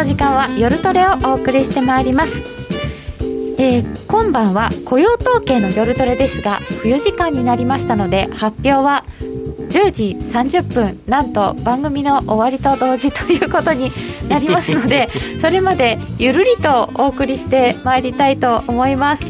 [0.00, 2.32] の時間は夜トレをお送りしてまいります。
[3.58, 9.04] えー、今晩は雇用統計の夜トレですが冬時間になりましたので発表は
[9.68, 13.92] 10時30分なんと番組の終わりと同時ということに
[14.30, 15.10] なりますので
[15.42, 19.24] それまでゆるりとお送りしてまいりたいと思います、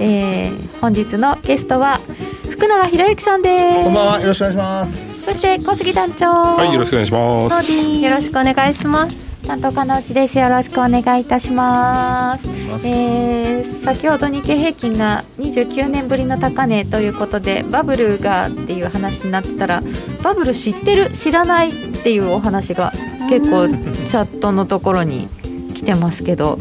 [0.00, 2.00] えー、本日のゲストは
[2.48, 3.84] 福永博之さんです。
[3.84, 5.24] こんばんはよろしくお願いします。
[5.24, 6.32] そして小杉団長。
[6.32, 7.70] はいよろしくお願いします。
[7.70, 10.38] よろしくお願いします担当課の内です。
[10.38, 12.48] よろしくお願いいたします。
[12.86, 19.82] えー、先ほど日経平均が29年ぶりの高値ということでバブルがっていう話になったら
[20.22, 21.10] バブル知ってる？
[21.10, 22.92] 知らないっていうお話が
[23.28, 25.28] 結構チャットのところに
[25.74, 26.58] 来てますけど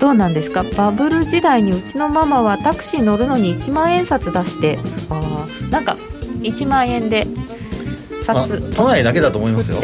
[0.00, 0.62] どうなんですか？
[0.76, 4.78] バブル時代にうちのママはタクシー乗るのに1万円札出して
[5.10, 5.96] あなんか
[6.40, 7.26] 1万円で
[8.24, 9.80] 札都内だけだと思いますよ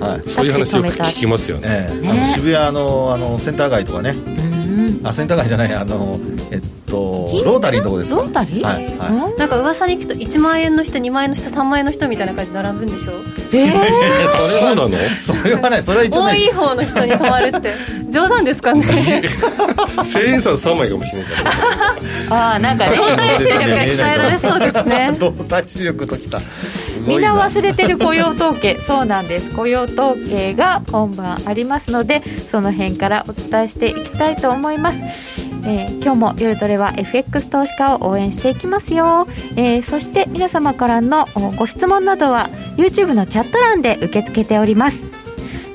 [0.00, 6.18] はい、そういう話よく聞きますよね、えー、あの渋谷のあのセンター街とかね、うん、あセンター街じゃないあの
[6.50, 13.12] えっとロータリーのとこですロータリー、はいはい、なんか噂に聞くと1万円の人2万円の人3万円の人みたいな感じで並ぶんでしょ？
[13.52, 14.88] えー、 それはなの？
[15.24, 17.72] それはねそれは一応、ね、多い方の人に泊まるって
[18.10, 19.22] 冗談ですかね？
[20.04, 21.28] 千円札3枚かもしれない。
[22.30, 25.12] ああなんかね動体視力が鍛えられそうですね。
[25.18, 26.40] 動体視力ときた。
[27.06, 27.28] みんな。
[27.38, 28.76] 忘れてる雇用統計。
[28.86, 29.54] そうなんです。
[29.54, 34.98] 雇用統計が今晩ありますのでその辺からお伝えしていきたいと思います
[35.68, 41.26] えー、今日も夜トレは FX 投資家を応援していきますよ、えー、そして皆様からの
[41.58, 45.06] ご質問などは YouTube のチャット欄で受け付けております。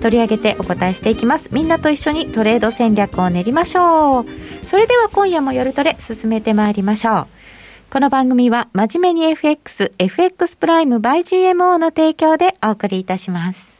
[0.01, 1.53] 取り上げてお答えしていきます。
[1.53, 4.25] みんなと一緒にトレード戦略を練りましょう。
[4.65, 7.27] それでは今夜も夜トレ進めてまいりましょう。
[7.91, 13.72] この番組は真面目に FX、FX プライム by GMO の提供でお送りいたします。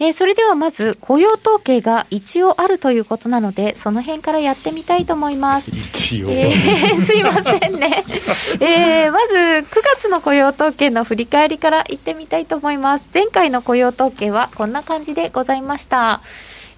[0.00, 5.70] えー、それではまず雇用統計が一応あるということなのでその辺からやってみたいと思います。
[5.70, 8.04] 一応、えー、すいませんね、
[8.60, 9.66] えー、まず9
[9.96, 13.08] 月の雇用統計の振り返りからいってみたいと思います。
[13.12, 16.20] 前回の雇用統計はこんな感じでございました。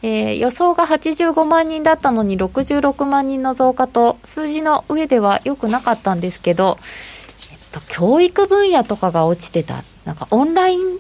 [0.02, 6.78] えー、予想が85万人だったのに66万人の増加と数字の上では良くなかったんですけど、
[7.52, 9.84] えっと、教育分野とかが落ちてた。
[10.06, 10.98] なんかオンライン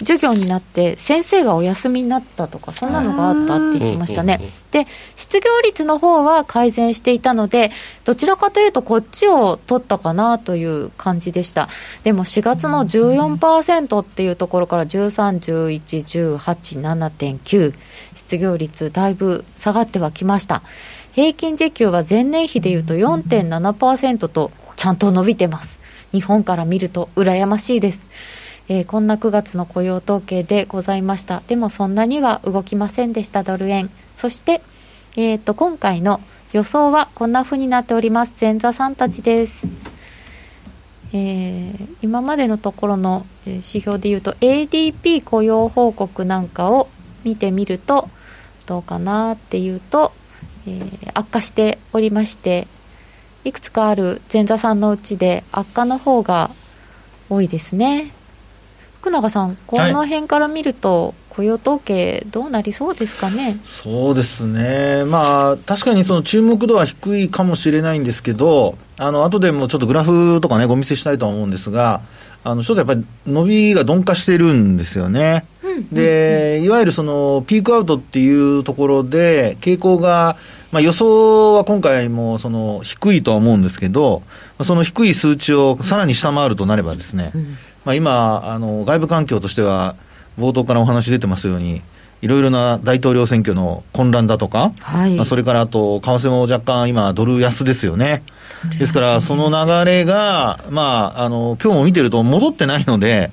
[0.00, 4.52] 授業になって先生がお休みになったとかそんなのがあったって言ってましたね。
[4.70, 4.86] で
[5.16, 7.70] 失業率の方は改善していたので
[8.04, 11.68] どちらかというとこっちを取ったかなという感じでした。
[12.04, 17.74] でも4月の14%っていうところから131118.7.9
[18.14, 20.62] 失業率だいぶ下がってはきました。
[21.12, 25.78] 平均時給は前年比でいうと4.7%とちゃんと伸びてます。
[26.12, 28.00] 日本から見ると羨ましいです
[28.68, 31.42] えー、こんな9月の雇用統計でございました。
[31.48, 33.90] でもそんなには動きませんでした、ドル円。
[34.16, 34.62] そして、
[35.16, 36.20] えっ、ー、と、今回の
[36.52, 38.34] 予想はこんな風になっております。
[38.40, 39.68] 前座さんたちです。
[41.12, 46.88] えー、今までのところの指標でいうと ADP 雇用報告なんかを
[47.24, 48.10] 見てみると
[48.66, 50.12] どうかなっていうと、
[50.66, 52.68] えー、悪化しておりまして
[53.44, 56.50] いくつかある前座さんのうちで悪化の方が
[57.30, 58.12] 多いですね。
[59.00, 63.58] 福永さん、この辺から見ると、はい、雇用統計、どうなりそうですかね？
[63.62, 72.02] そうですね、まあ、確かにその注目度は低いかもしれないんですけど、あの後でもちょっとグラフとかね、ご見せしたいと思うんですが、
[72.42, 75.46] あのちょっとやっぱり伸びが鈍化してるんですよね。
[75.92, 80.36] で、いわゆるそのピークアウトっていうところで、傾向が、
[80.72, 84.22] まあ、予想は今回もその低いとは思うんですけど、
[84.64, 87.56] その低い数値をさらに下回るとなればですね、うん
[87.88, 89.96] まあ、今あの、外部環境としては、
[90.38, 91.80] 冒頭からお話出てますように、
[92.20, 98.24] いろいろな大統領選挙の混乱だとか、はい、まあ、それからあと、為替も若干今、ドル安ですよね。
[98.78, 103.30] ですから、その流れが、まあ、あの、今日も見てると戻ってないので、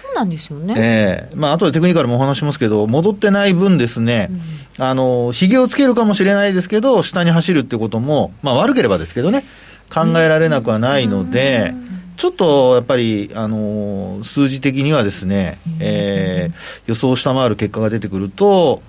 [0.00, 0.74] そうなんですよね。
[0.78, 1.34] ええ。
[1.34, 4.30] ー、まあ、後でテクニカルもお話しますけど、戻ってない分ですね、
[4.78, 9.44] うん、あの、髭をつけるかもしれないですけど、下に走るってことも、まあ、悪ければですけどね、
[9.92, 11.88] 考えられなくはないので、うん
[12.18, 18.82] ちょっとやっぱり、あのー、数字的にはですね、えー、予想を下回る結果が出てくると、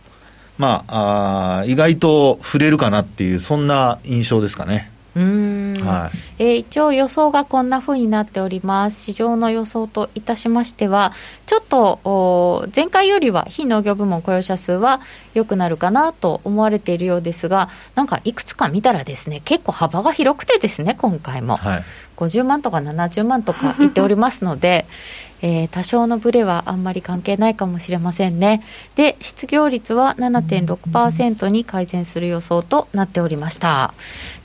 [0.58, 4.92] まあ、あ意外と触れるかなっていう、そんな印象ですかね。
[5.16, 9.00] うん、はい、はい、えー、一応予想がこんなふうになっております。
[9.00, 11.14] 市場の予想といたしましては
[11.50, 15.01] ちょっと前回よりは非農業部門雇用者数は
[15.34, 21.84] 良くなるかなと思われているようですがなんかいくつか見たらですね結構幅が広くてですね今回も、はい、
[22.18, 24.86] 50万とか70万とか言っておりますので
[25.42, 28.62] えー、多少のブレはあんまり関係ないかもしれませんね。
[28.96, 33.94] で、失業率は7.6%に改善する予想となっておりました。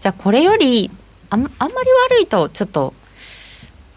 [0.03, 0.93] じゃあ、これより
[1.31, 2.95] あんあんまり悪いと、ちょっと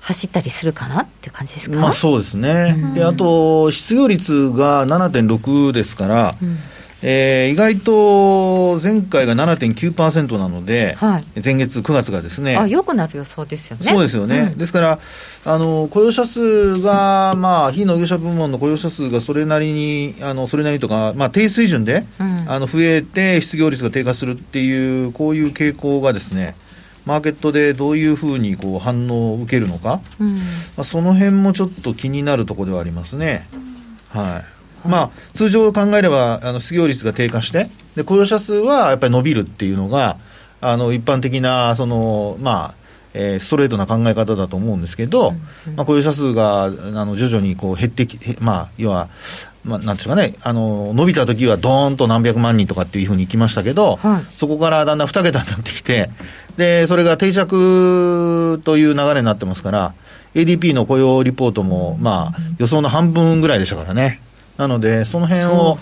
[0.07, 6.57] 走ったりするかなっていう感じですか、まあ、そうですね、うん、であと、失業率が7.6ですから、うん。
[7.03, 13.91] えー、意外と前回が7.9%なので、はい、前月、9月がですね、あよくなる予想ですよね。
[13.91, 14.99] そうですよね、うん、ですから
[15.45, 26.55] あの、雇用者数が、まあ、非農業者部門の雇用者数がそれなりに、あのそれなりとか、まあ、低水準で、うん、あの増えて、失業率が低下するっていう、こういう傾向がですね、
[27.07, 30.41] マーケットでどういうふうにこう反応を受けるのか、うん、ま
[30.79, 33.47] あ、その辺もちょっと気になるところではありますね。
[34.09, 34.43] は
[34.85, 34.87] い。
[34.87, 40.17] まあ、通常考えれば、あの失業率が低下して、で雇用者数はやっぱり伸びるっていうのが、
[40.59, 45.35] あの一般的な、その、まあ、えー、ストレートな考え方だと思うんですけど、うん。
[45.67, 49.07] うん、まあ、雇用者数があの徐々にこう減ってき、まあ、要は、
[49.63, 56.09] まあ、なんていうかね、あの伸びた時はどーんと何百万人とかっていうふうにいきましたけど、はい、そこからだんだん2桁になってきて、
[56.57, 59.93] でそれが定着という流れになってますから、
[60.33, 64.21] ADP の雇用リポートも、まあ、予想の半分ぐらいでしたからね。
[64.57, 65.77] なので、その辺を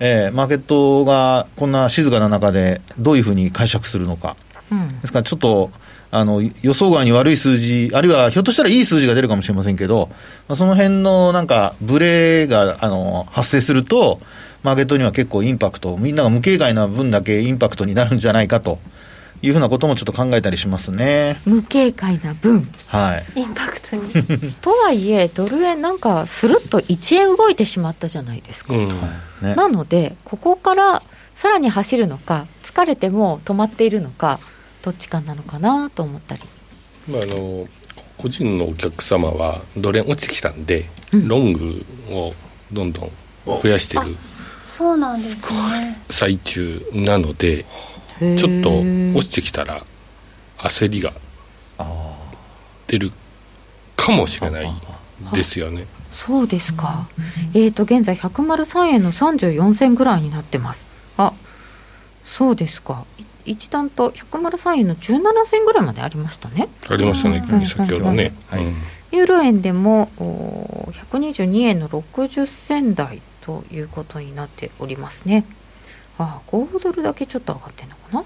[0.00, 4.36] えー、マーケットがこんな静かな中でどういうふうに解釈するのか、
[4.70, 5.70] うん、ですからちょっと
[6.10, 10.10] あの予想外に悪い数字、あるいはひょっとしたらいい数字が出るかもしれませんけど、
[10.46, 14.20] まあ、その辺のなんか、ブレがあの発生すると、
[14.62, 18.78] マーケットには結構インパクト、みんなが無警戒な分だけインパクトになるんじゃないかと。
[19.44, 21.38] いうふうなこともちょっと考えたりしますね。
[21.44, 24.10] 無警戒な分、はい、インパクトに。
[24.62, 28.88] とはいえドル円なんかするっと1円動いてしまったじゃないですか、うん。
[28.88, 31.02] ね、なのでここから
[31.36, 34.40] さらに走るのか疲れても止まっているのか
[34.82, 36.42] どっちかなのかなと思ったり、
[37.10, 37.66] まあ、あの
[38.16, 42.32] 個人のお客様はドル円落ちてきたんで、うん、ロングを
[42.72, 43.10] どんどん
[43.44, 44.16] 増やしてる。
[44.64, 46.00] そうなんですね。
[46.10, 47.64] 最中なので
[48.36, 48.80] ちょっと
[49.18, 49.84] 落ちてきたら
[50.58, 51.12] 焦りが
[52.86, 53.12] 出る
[53.96, 54.72] かもしれない
[55.32, 55.86] ですよね。
[56.10, 57.08] そうですか。
[57.54, 60.86] えっ、ー、と現在103円の34銭ぐらいになってます。
[61.16, 61.32] あ、
[62.24, 63.04] そうですか。
[63.44, 66.68] 一段と103円の17銭ぐらいまでありましたね。
[66.88, 68.34] ありましたね、先ほどね。
[68.48, 68.64] はい、
[69.12, 70.10] ユーロ円でも
[71.10, 75.44] 122円の60銭台ということになっておりますね。
[76.18, 78.24] あ5ドルだけちょっと上がってるのかな、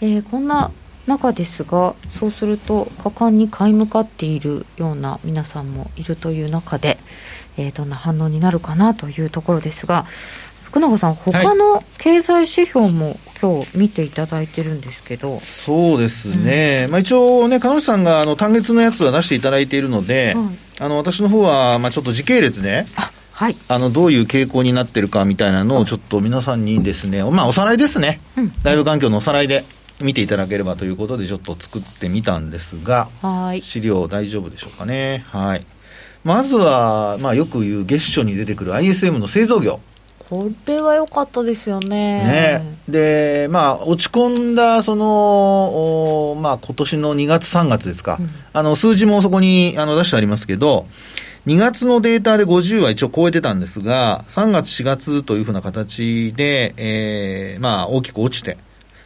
[0.00, 0.70] えー、こんな
[1.06, 6.98] 中ですがそうすると果敢に買い向かっているような皆さんもいるという中で、
[7.56, 10.06] えー、どんな反応になるかなというところですが
[10.62, 15.38] 福永さん他の経済指標も、はい、今日見ていただいてるんですけど。
[15.38, 20.46] そうですね、うん、まあ、一応ね鹿野さんがあの単月のやつは出していただいているので、はい、
[20.80, 29.64] あの私の方はまあちょっと時系列で、あはい、あのどういう傾向になってるかみたいなのをちょっと皆さんにですね、まあ、おさらいですね、うん、外部環境のおさらいで
[30.00, 33.62] 見ていただければということでちょっと作ってみたんですがはい。
[33.62, 35.24] 資料大丈夫でしょうかね。
[35.28, 35.66] はい。
[36.22, 39.80] まずは、まあ、よく言う月初に出てくる ISM の製造業。
[40.28, 41.88] これは良かったですよね。
[41.88, 42.78] ね。
[42.88, 50.86] で、まあ、落ち込んだ、その、まあ、今年の2月、3月ですか、うん、あの数字もそこにあの出してありますけど、
[51.46, 58.56] 2月のデータで50は一応超えてたんですが、3月、4月というふうな形で、えー、まあ、大きく落ちて、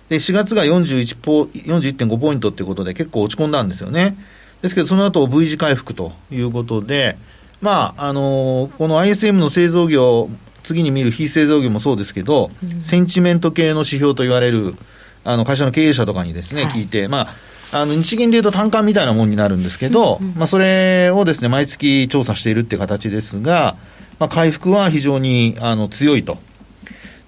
[0.09, 4.17] で、4月が41ポ、41.5ポイントっていうことで結構落ち込んだんですよね。
[4.63, 7.19] ですけど、その後 V 字回復ということで、
[7.61, 10.31] まあ、あのー、この ISM の製造業、
[10.63, 14.77] 次に見る非製造業もそうですけど、うん、センチメント系の指標と言われる、
[15.25, 17.27] あの、会社の経営者とかにですね、はい、聞いて、まあ、
[17.73, 23.77] あの日銀でいうと単価みたいなもんになるんですけど、まあ、それをですね毎月調査しているっていう形ですが、
[24.19, 26.39] まあ、回復は非常にあの強いと。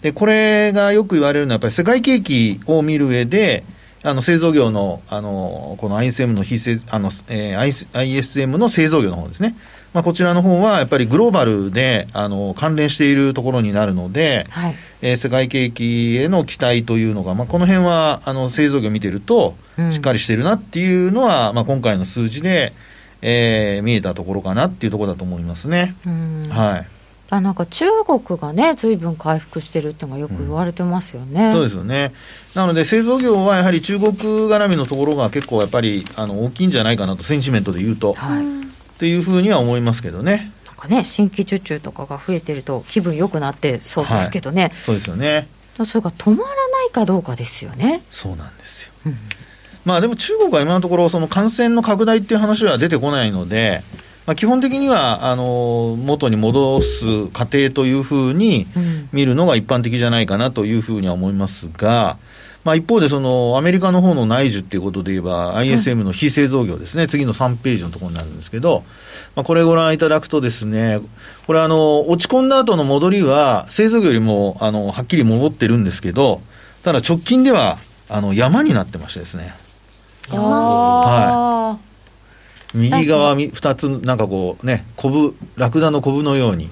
[0.02, 3.64] で、これがよく言われるのは、やっぱり世界景気を見る上で、
[4.02, 9.56] あの製造業の、あのこの ISM の非製あの、えー、ISM の製造業の方ですね。
[9.92, 19.56] まあ、こちらの方はやっぱりグローバルであの関連しているところになるので、はい、えー、世界景気への期待というのが、まあ、この辺はあの製造業を見てると、
[19.90, 22.73] しっかりしてるなっていうのは、うん、まあ、今回の数字で、
[23.23, 25.97] えー、見えたところかなっていうところだと思いますね。
[26.50, 27.00] はい。
[27.32, 32.12] あなんか中国がね、ずいぶん回復してるっていうのがよく言われてますよね、うん、そうですよね。
[32.56, 38.14] なので、製造業はやはり中国絡みのところが結構やっぱりあの大きいんじゃないかなと、センチメントで言うと。
[38.14, 38.44] はい、
[39.00, 40.52] っていうふうには思いますけどね。
[40.66, 44.64] なんかね、新規受注とかが増えてると、気分良くなってそうですけどね。
[44.64, 45.49] はい、そうですよね。
[45.87, 48.02] それが止まらないかどうかですよね。
[48.11, 48.92] そうなんですよ。
[49.07, 49.16] うん
[49.87, 53.83] まあでも中国は今のところ、その感染の拡大っていう話は出てこないので、
[54.26, 58.66] まあ、基本的にはあの元に戻す過程というふうに
[59.12, 62.19] 見るのが一般的じゃないかなというふうには思いますが、
[62.62, 68.84] まあ、一方でそのアメリカの方の内需っていうことで言えば、ISM の非製造業ですね、次の3ページのところになるんですけど、
[69.34, 71.00] まあ、これご覧いただくとですね、
[71.46, 76.42] これあの、落ち込んだ後の戻りは、製造業よりもあのはっきり戻ってるんですけど、
[76.82, 79.54] ただ直近ではあの山になってましてですね。
[80.28, 81.78] は
[82.74, 86.68] い、右側2つ、なんかこうね、こぶ、ラクダのこぶのように、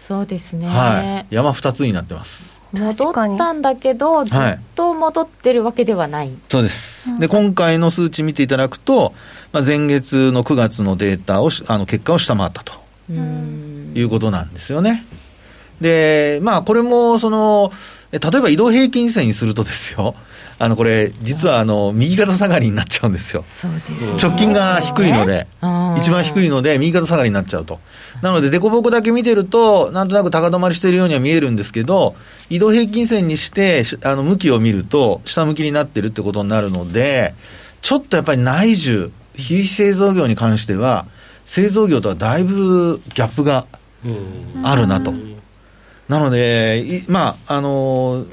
[0.00, 2.53] そうですね、はい、山2つになってます。
[2.78, 9.14] 戻ったんだけど、ずっと戻ってるわけではない、はい、そうです、で今回の数値見ていただくと、
[9.52, 12.84] まあ、前月の9月のデータをあの結果を下回ったと。
[13.94, 15.04] いうことなんですよね。
[15.80, 17.72] で、まあ、これもその
[18.12, 20.14] 例えば移動平均線にするとですよ、
[20.58, 23.44] あのこれ、実はあの右肩下がりになっちゃうんですよ、
[24.22, 25.46] 直近が低いので、
[25.98, 27.80] 一番低いので、右肩下がりになっちゃうと、
[28.22, 32.14] なので、凸凹だけ見てると、なんとなく高止まりしているようには見えるんですけど、
[32.50, 37.34] 移動平均線にして、あの向きを見ると、下向きになってるってことになるので、
[37.82, 41.06] ちょっとやっぱり内需、非製造業に関しては、
[41.46, 43.66] 製造業とはだいぶギャップが
[44.62, 45.12] あるなと。
[46.08, 48.26] なので、まあ、あのー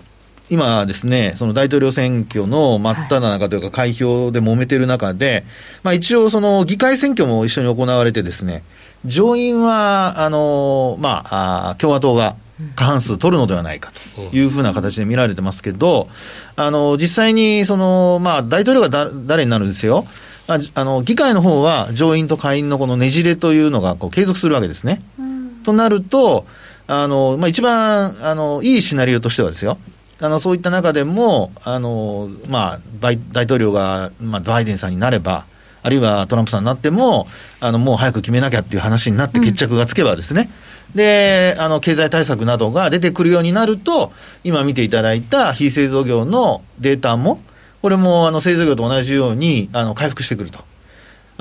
[0.51, 5.45] 今ですね、その大統領選挙の真っ只中というか、開票で揉めてる中で、
[5.81, 8.63] まあ一応、その議会選挙も一緒に行われてですね、
[9.05, 11.23] 上院は、あの、ま
[11.71, 12.35] あ、共和党が
[12.75, 16.09] 過半数取るのではないかというふうな形で見られてますけど、
[16.57, 20.05] あの、実際に、その、まあ、大統領がだ誰になるんですよ。
[20.49, 25.01] ああの、議会の方は上院と下院のこのねじれというのがこう継続するわけですね。
[25.17, 26.45] うん、となると、
[26.87, 29.77] あの、まあ、一番、あの、いいシナリオとしてはですよ。
[30.21, 35.45] あのそういった中でも、あのまあ、大統領が、まあ、バイデンさんになれば、
[35.83, 37.27] あるいはトランプさんになっても、
[37.59, 40.51] あのもう早く決めなきゃっていう話になって決着がつけばですね、
[40.91, 44.11] うん、で、あの経済対策などが出てくるようになると、
[44.43, 47.41] 今見ていただいた非製造業のデータも、
[47.81, 50.63] これもあの製造業と同じようにあの回復してくると。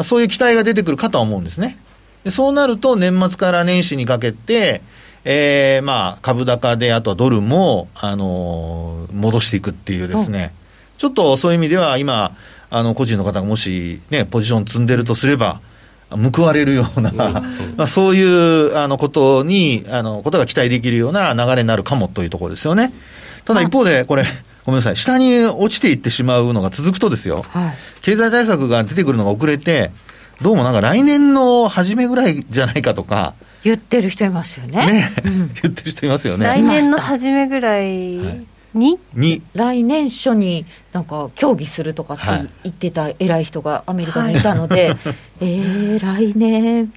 [0.03, 1.77] そういう期待が出てくるかとは思うんですね。
[2.25, 4.81] でそうなると、年末から年始にかけて、
[5.25, 10.55] えー、まあ、株高で、あとはドルも、あのー、戻していくっていうですね、
[10.99, 12.37] ちょっとそういう意味では、今、
[12.71, 15.61] あの、個人の方がもし、ね、ポジション積んでるとすれば、
[16.11, 17.13] 報われるような、
[17.77, 22.93] まあ、そういう、あの、ことに、あの、ことが期待できるような流れになるかもというところですよね。
[23.45, 24.25] ただ一方で、これ、
[24.65, 29.91] ごめんなさい、下に落ちていってしまうのが続くとですよ、はい、経済対策が出てくるのが遅れて、
[30.43, 34.87] どうもなんか来年の初めぐらいじゃないかとか、言ってる人いますよね。
[34.87, 36.47] ね、うん、言ってる人いますよね。
[36.47, 37.89] 来年の初めぐらい
[38.75, 39.43] に、に？
[39.55, 44.99] 来年初になんか協議するとかって言ってた偉い人がアメリカにいたので、はい、
[45.41, 46.93] えー、来年。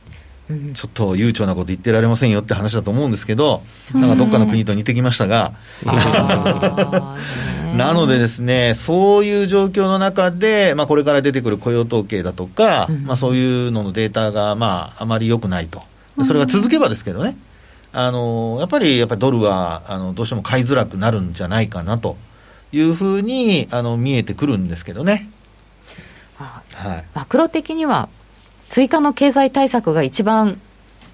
[0.74, 5.54] ちょっと悠長なこと言ってられませんよって話だと思うんですけど、なんかどっかの国と似てきましたが、
[7.78, 15.82] なのでですね、そういう状況の中で、まあ、これから出てくる雇用統計だとか、まあ、そういうののデータが、まあ、あまり良くないと。
[16.22, 17.38] それが続けばですけどね、
[17.92, 22.18] あのやっぱりやっぱりドルはあのどうしても買いづらくなるんじゃないかなと
[22.72, 25.30] いうふうにあの見えてくるんですけどね。
[26.36, 28.10] はい、マクロ的には
[28.66, 30.60] 追加の経済対策が一番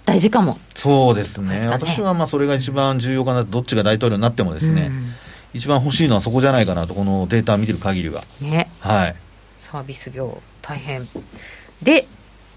[0.05, 0.57] 大事かも。
[0.75, 1.67] そうですね、ね。
[1.67, 5.13] 私はまあそれが一番重要かなどっちが大統領になってもですね、うん、
[5.53, 8.23] 一番欲しいのはそこじゃないかなと、このデータを見てる限りは。
[8.41, 9.15] ね、はい、
[9.59, 11.07] サービス業、大変。
[11.83, 12.07] で、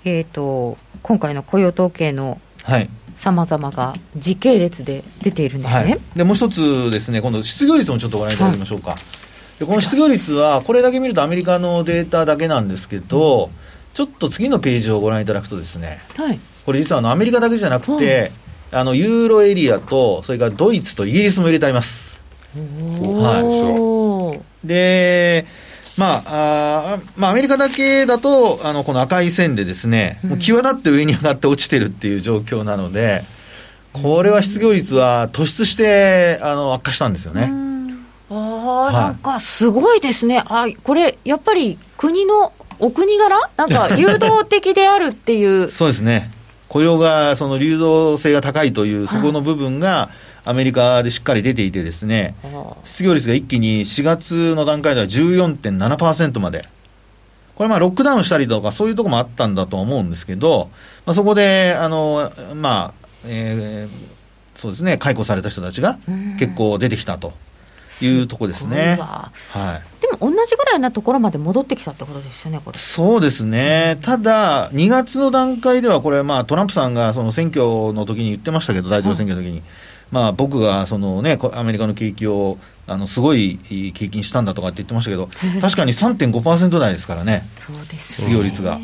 [0.05, 2.41] えーと、今回の雇用統計の
[3.17, 13.53] さまざまが時系列で出ているんですね、はい、でもう一つですね、今度、失業率もちょっとご覧いただきましょうか、はい、でこの失業率は、これだけ見るとアメリカのデータだけなんですけど、うん、
[13.95, 18.33] ちょっと次のページをご覧いただくとですね、はい、これ、実はあのアメリカだけじゃなくて、
[18.73, 22.21] あのユーロエリアと、それからドイツとイギリスも入れてあります。
[22.55, 25.47] はい、で
[26.03, 33.23] まあ、あまあ、アメリカだけだと、あの、この赤い線でですね、もう際立って上に上がって落ちてるっていう状況なので、
[33.93, 37.53] これは失業率は突出して、あの、悪化したんですよね。
[38.31, 40.43] ああ、なんかすごいですね。
[40.45, 43.39] あ、これ、やっぱり国のお国柄？
[43.57, 45.71] なんか誘導的であるっていう。
[45.71, 46.33] そうですね。
[46.69, 50.11] 雇用がその流動性が高いという、そこの部分が、
[50.45, 52.35] アメリカでしっかり出ていてですね、
[52.85, 56.69] 失業率が一気に4月の段階では14.7%まで。
[57.55, 60.71] これまあロックダウンしたりとかそういうところもあったんだと思うんですけど、
[61.05, 65.99] まあ、そこで、あの、まあ、えー、そうですね、解雇された人たちが
[66.39, 67.35] 結構出てきたと
[68.01, 68.99] いうところですね。
[68.99, 69.31] は
[70.01, 70.01] い。
[70.01, 72.79] でも同じぐらいなところまで戻ってきたってことですよね、これ。
[72.79, 73.99] そうですね。
[74.03, 79.59] ただ、2月の段階ではこれ、まあトランプさんがその選挙の時に言ってましたけど、大統領選挙の時に。
[79.59, 88.79] はいまあ、僕がその、ね、アメリカの景気をあのすごい景気にしたんだとかって言ってましたけど、 確かに3.5%台ですからね、そうです失業率が、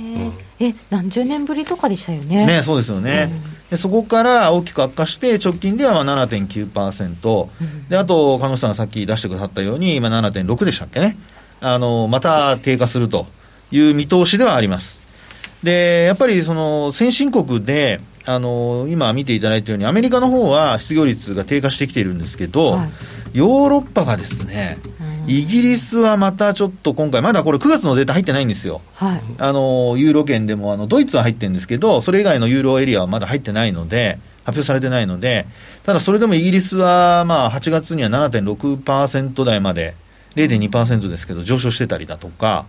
[0.59, 2.47] え、何十年ぶりとかでしたよね。
[2.47, 11.19] ねそうですよね、うん、でそこから大きく悪化して、直近では7.9%、うん、であと、鹿野さんがさっき出してくださったように、今7.6でしたっけね、
[11.61, 13.27] あのまた低下すると
[13.71, 15.03] いう見通しではあります。
[15.63, 22.91] でやっぱりその先進国であの今見ていただいたように、アメリカの方は失業率が低下してきているんですけど、はい、
[23.33, 24.79] ヨーロッパがですね、
[25.27, 28.83] イギリスはまたちょっと今回、まだこれ9月のデータ入ってないんですよ。
[28.95, 35.47] はい、あの、ユーロ圏でも、あの、ドイツは入ってるんですけど、それ以外のユーロエリアはまだ入ってないので、発表されてないので、
[35.85, 39.95] ただそれでもイギリスは、まあ、8月には7.6%台まで、
[40.37, 42.67] 0.2%ですけど、上昇してたりだとか、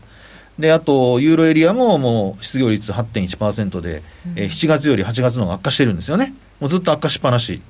[0.59, 6.33] で、あと、ユーロエリアももう失業率8.1%で、うん、えー、7月より8月の方が悪化してるんですよね。
[6.59, 7.61] もうずっと悪化しっぱなし。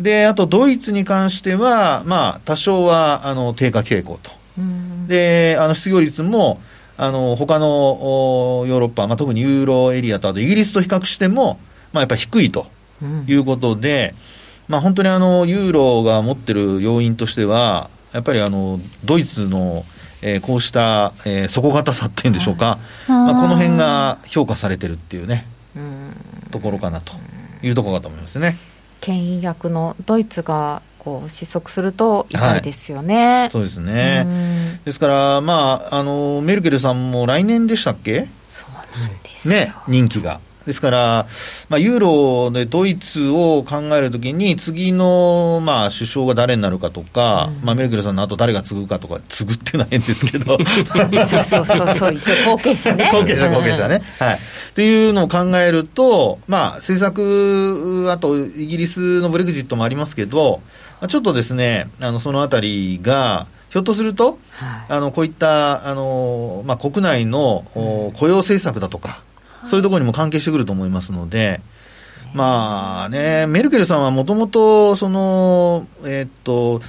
[0.00, 4.30] で、あと、ドイツに関しては、まあ、多少は、あの、低下傾向と。
[4.58, 6.60] うん、で、あの、失業率も、
[6.96, 11.60] あの、他のヨーロッパ、まあ、特にユーロエリアと、あとイギリスと比較しても、
[11.92, 12.66] まあ、やっぱり低いと
[13.26, 14.14] いうことで、
[14.68, 19.84] うん、まあ、本当にあの、ユーロが持ってる要因としては、やっぱりあの、ドイツの、
[20.26, 25.46] えー、こうした、えー、底堅さっていうんでしょうか、まあ、この辺が評価されてるっていうね、
[26.50, 27.12] ところかなと
[27.62, 28.56] いうところかと思いますね。
[29.02, 38.26] 牽引役のドイツがこう失速すると痛いですよね、はい、そうですね、ですから、まああの、メルケルさんも来年でしたっけ？
[38.48, 40.40] そうなんですね、任期が。
[40.66, 41.26] ですから、
[41.68, 50.58] まあ、ユーロでドイツを考えるときに、次の、まあ、首相が誰になるかとか、うん、まあ、メルケルさんの後誰が継ぐかとか、継ぐっていうのは変ですけど。
[51.28, 53.10] そうそうそうそう、一応後継者ね。
[53.12, 54.02] 後継者、後継者ね。
[54.18, 54.34] はい。
[54.34, 54.38] っ
[54.74, 60.60] ていうのを考えると、まあ、政策、あと、イギリスのブレグジットもありますけど、
[61.08, 69.22] ちょっとですね、あの、そのあたりが、ひょっとすると、はい、あの、こういった、あの、まあ、国内の、雇用政策だとか、
[69.66, 71.60] そういうところにも関係してくると思いますので、
[72.34, 76.82] まあね、メルケルさんはもともと、その、えー、っと、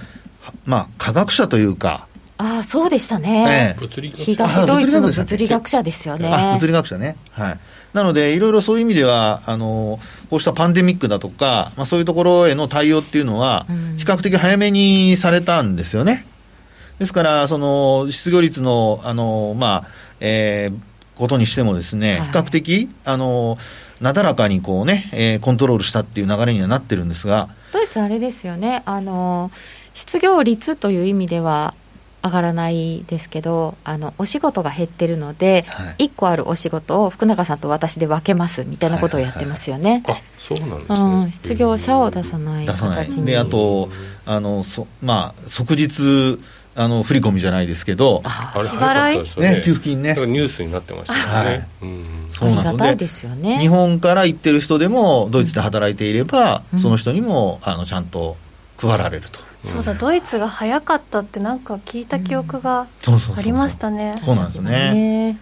[0.66, 2.08] まあ、科学者というか、
[2.38, 3.76] ああ、そうでしたね。
[3.80, 6.30] ええ、東ドイツの物理学者ですよね。
[6.30, 7.16] 物理学者ね。
[7.32, 7.60] はい。
[7.94, 13.66] なので、いろいろそういう意味では、あの、こうしたパンデミックだとか、まあそういうところへの対応っていうのは、
[13.98, 16.28] 比較的早めにされたんですよね。
[17.00, 19.88] ですから、その、失業率の、あの、まあ、
[20.20, 23.58] えー、ことにしてもですね、比較的、あの、
[24.02, 27.50] なだらかにこうね、えー、コントロールしたっていう流れにはなってるんですが。
[27.72, 29.52] ドイツあれですよね、あの、
[29.94, 31.74] 失業率という意味では、
[32.26, 40.04] 上がらないですけどあのお仕事が減ってるので、はい、1個あるお仕事を福永さんと私で分けますみたいなことをやってますよね。
[40.08, 43.28] あそうなんですね、うん、失業者を出さない形に。
[43.28, 43.90] であと
[44.26, 46.40] あのそ、まあ、即日
[46.78, 51.68] あの振り込みじゃないですけど、あれ払い、ね、給付金ね、ニュースになってましたよね、はい。
[51.84, 53.60] うん、そうなんですよね。
[53.60, 58.36] 日本から行ってる人でも、ドイツで働いていれば、うん、その人にもあのちゃんと
[58.78, 59.40] 配られると。
[59.64, 62.88] そうだ、ドイツが早かったって、なんか聞いた記憶が
[63.38, 64.16] ありましたね。
[64.24, 65.38] そうなんですね。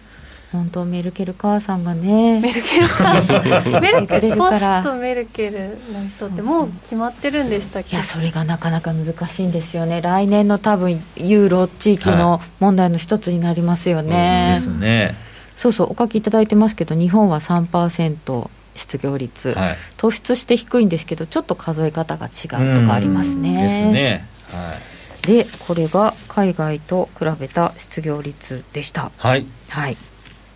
[0.54, 3.44] 本当メルケル母さんがねメルケル母さん。
[3.82, 7.96] メルケルポストメルケルの人ってもう決まってるんでしたっけ？
[7.96, 10.00] いやそれがなかなか難しいんですよね。
[10.00, 15.16] 来年の多分ユーロ地域の問題の一つになりますよね、はい、ですね。
[15.56, 23.62] そうそうお書きいただいてますけど日本は3%失業率、はい、突出して低いんですけどちょっと数え方が違うとかありますね。
[23.62, 24.28] ですね。
[24.52, 25.26] はい。
[25.26, 29.10] でこれが海外と比べた失業率でした。
[29.16, 29.96] はい、はい、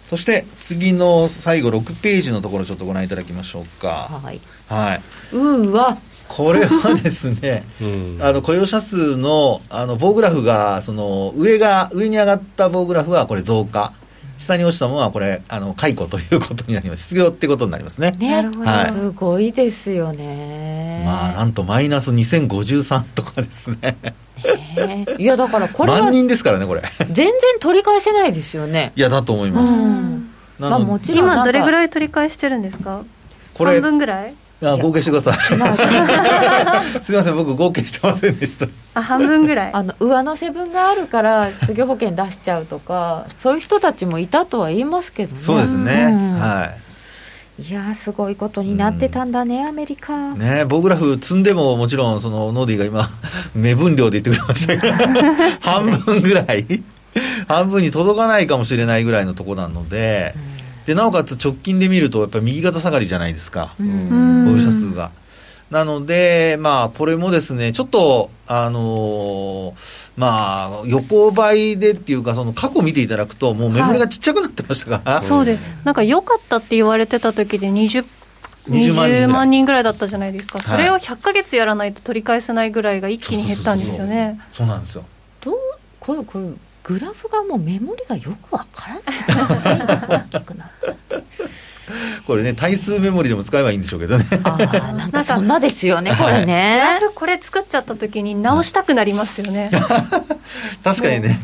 [0.09, 4.21] そして次の最後6ページのところちょっとご覧いただきましょうか。
[4.23, 5.01] はい、はい、
[5.33, 5.99] うわ。
[6.29, 13.93] これはですね、 うん、あの雇用者数のあの棒グラフがその上が上に上がった棒グラフはこれ増加
[14.39, 17.03] 下に落ちたものはこれあの解雇ということになります。
[17.03, 18.13] 失業ってことになりますね。
[18.19, 21.03] ね、はい、すごいですよね。
[21.05, 23.97] まあなんとマイナス2053とかですね。
[25.19, 26.83] いやだからこれは万人ですからねこれ。
[27.11, 28.93] 全然取り返せないですよね。
[28.97, 33.05] いやだと思います、うん、まあ、もちろん今どれぐらい取り返してるんですか？
[33.55, 34.35] これ半分ぐらい？
[34.63, 35.39] あ合計してください。
[37.03, 37.37] すみません。
[37.37, 38.67] 僕合計してませんでした。
[38.95, 39.73] あ半分ぐらい。
[39.73, 45.41] あの上乗せ分があるから失業保険出しちゃうとかそういう人たちもいたとは言いますけどね。
[45.41, 46.89] そうですね、うん、はい。
[47.61, 50.35] いやすごいことになってたんだね、うん、アメリカ。
[50.35, 53.11] ね棒グラフ積んでももちろん、そのノーディーが今、
[53.55, 54.95] 目分量で言ってくれましたけど、
[55.61, 56.83] 半分ぐらい、
[57.49, 60.35] 半分に届かないかもしれないぐらいのところなので、
[60.89, 65.11] でなおかつ直近で見ると、やっぱり右肩下がりじゃないですか、保有者数が。
[65.71, 78.07] なので、まあ、これもですね、ちょっと、あのー、まあ、横ばいでっていうか、その過去見ていただくと、もうメモリがちっちゃくなってましたから、はい、そうです、なんか良かったって言われてた時で20、
[78.69, 79.83] 20万人ぐらい。
[79.83, 84.41] だったじゃないですか、それを100か月やらないと取り返せないぐらいが一気に減ったんですよね。
[84.51, 85.05] そうなんですよ。
[85.43, 85.57] どう
[86.01, 86.47] これこれ
[86.89, 91.23] グラフがもうメモリがよくわからない大きくなっちゃって。
[92.27, 94.25] これね、対数メモリでも使えばいいんでしょうけどね。
[94.43, 96.81] ああ、なんか そんなですよね、これね。
[96.99, 99.71] グラフこれ作っちゃった時に直したくなりますよね。
[100.83, 101.43] 確かにね。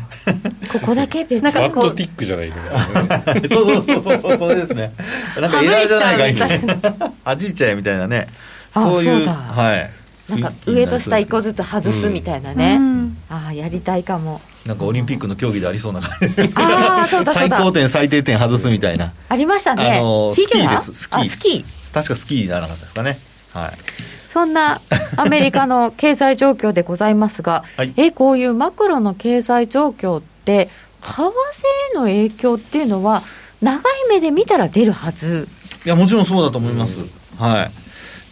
[0.71, 1.95] ここだけ別なんかこう。
[1.95, 2.51] ティックじゃない
[3.51, 4.93] そうそうそうそう、そうですね。
[5.39, 7.11] なんかエラーじゃないかみたいな。
[7.23, 8.27] あじいちゃえみたいなね。
[8.73, 10.04] そういう、はい。
[10.29, 12.79] なんか上と下一個ずつ外すみたいなね。
[13.29, 14.41] ああ、やりたいかも。
[14.65, 19.13] なんかオリンピックの競技でありそうな感じですけど、最高点、最低点外すみたいな。
[19.29, 19.99] ありましたね。
[19.99, 21.29] あのスキーです、スキー。
[21.29, 21.93] スキー。
[21.93, 23.17] 確かスキーじゃなかったですかね。
[23.53, 23.71] はい。
[24.29, 24.81] そんな
[25.15, 30.69] アメリカの経済状況でございますが、はい、えこういうマクロの経済状況って、
[31.01, 31.31] 為替
[31.93, 33.23] への影響っていうのは、
[33.61, 35.47] 長い目で見たら出るはず
[35.85, 36.99] いや、もちろんそうだと思います。
[37.37, 37.84] はい。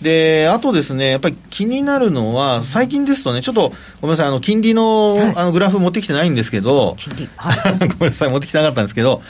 [0.04, 6.98] で、あとですね、やっぱり気になるのは、最近ですとね、ちょっとごめんなさい、あの金利の,、あのグラフ持ってきてないんですけど、
[7.38, 9.22] はい、 ごめんなさい、持ってきてなかったんですけど、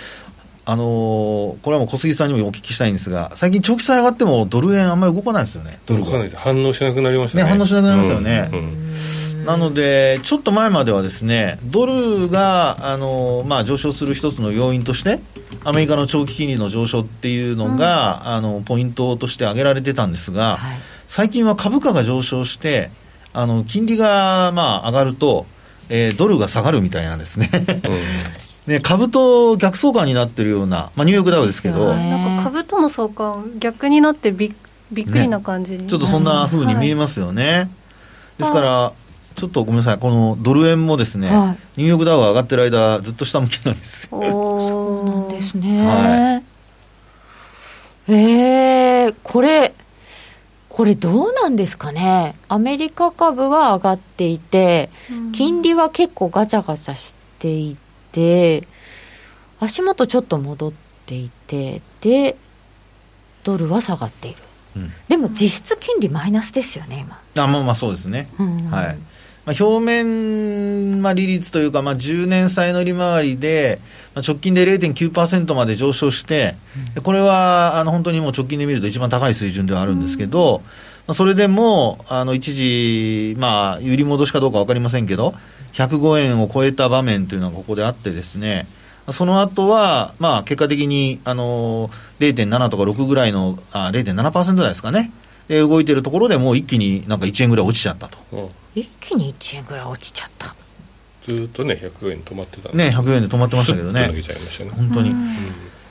[0.65, 7.43] あのー、これはもう小杉さんにもお聞きしたいんですが、最近、長期債上がってもドル円あんまり動かないですよね、動かない反応しなくなりましたね。
[7.43, 8.49] ね反応しなくなりましたよね。
[8.51, 9.45] うんうん。
[9.45, 15.19] なので、ちょっと前まではですね、ドルが、あのまあ、上昇する一つの要因として、
[15.63, 22.91] アメリカの長期金利の上昇っていうのが、うん、あのポイントとして挙げられてたんですが、はい、最近は株価が上昇して、
[23.33, 25.45] あの金利がまあ上がると、
[25.89, 27.49] えー、ドルが下がるみたいなんですね。
[28.65, 34.55] うん、 ね株と逆相関になってるような、まあ、ニューヨークダウですけど、なんか株との相関、逆になってび
[34.91, 37.69] びっくりな感じに、ね、ちょっとそんなふうに見えますよね。
[38.37, 38.93] ですから、
[39.35, 44.21] ちょっとごめんなさい、このドル円もですね、はい、ニューヨークダウが上がってる間、ずっと下向きなんですよ。
[44.21, 45.87] そうなんですね。
[45.87, 46.43] は
[48.07, 49.73] い、えー、これ、
[50.69, 54.89] これどうなんですかね、アメリカ株は上がっていて、
[55.33, 57.77] 金利は結構ガチャガチャしてい
[58.11, 58.67] て、
[59.59, 60.73] 足元ちょっと戻っ
[61.05, 62.37] ていて、で、
[63.43, 64.37] ドルは下がっている。
[64.75, 67.21] うん、でも実質金利マイナスですよね、今。
[67.43, 68.29] あまあまあそうですね。
[68.39, 68.97] うん、はい。
[69.45, 73.79] まあ、表面、まあ、利率というか、まあ、10年債の利回りで、
[74.15, 76.55] まあ、直近で0.9%まで上昇して、
[76.95, 80.61] うん、これはあの本当にもう直近で見ると一番高い水準ではあるんですけど、
[81.07, 85.33] まあ、それでもあの一時、まあ、売り戻しかどうか分かりませんけど、
[85.73, 88.67] 105円を超えた場面というのがここであってですね、
[89.11, 95.11] その後は、まあ、結果的にあの0.7とか6ぐらいの、あ0.7%台ですかね。
[95.47, 100.55] で動いてるところでもう一気になんか1円ぐらい落ちちゃったと、うん、一気に1円ぐらい落ちちゃった。
[101.23, 102.89] ずっとね100円止まってたね。
[102.89, 104.11] 100円で止まってましたけどね。
[104.75, 105.27] 本当に、うん、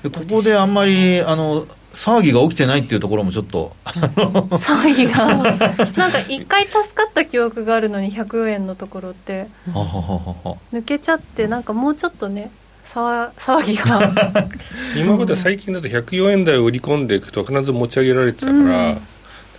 [0.02, 3.74] でここであんまりあの騒ぎが起きてないっていうところもちょっと。
[3.84, 5.26] 騒ぎが。
[5.96, 9.48] なんか一回助かった記憶があるのに100円のところって。
[9.66, 12.50] 抜けちゃってなんかもうちょっとね
[12.92, 14.12] 騒ぎが。
[14.96, 19.02] 今まで最近だと104円台を売り込んでいくと必ず持ち上げられてたから、うん。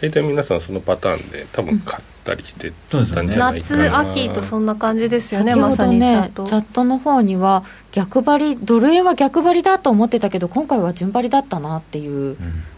[0.02, 6.46] 大体皆さんそのパターンで多分買ったりしてたんじゃないかな、夏秋とそんな感じですよねまさにチャット。
[6.46, 12.38] チャットの方には逆張りドル円は逆張りだと思ってたけど今回は順張りだったなっていう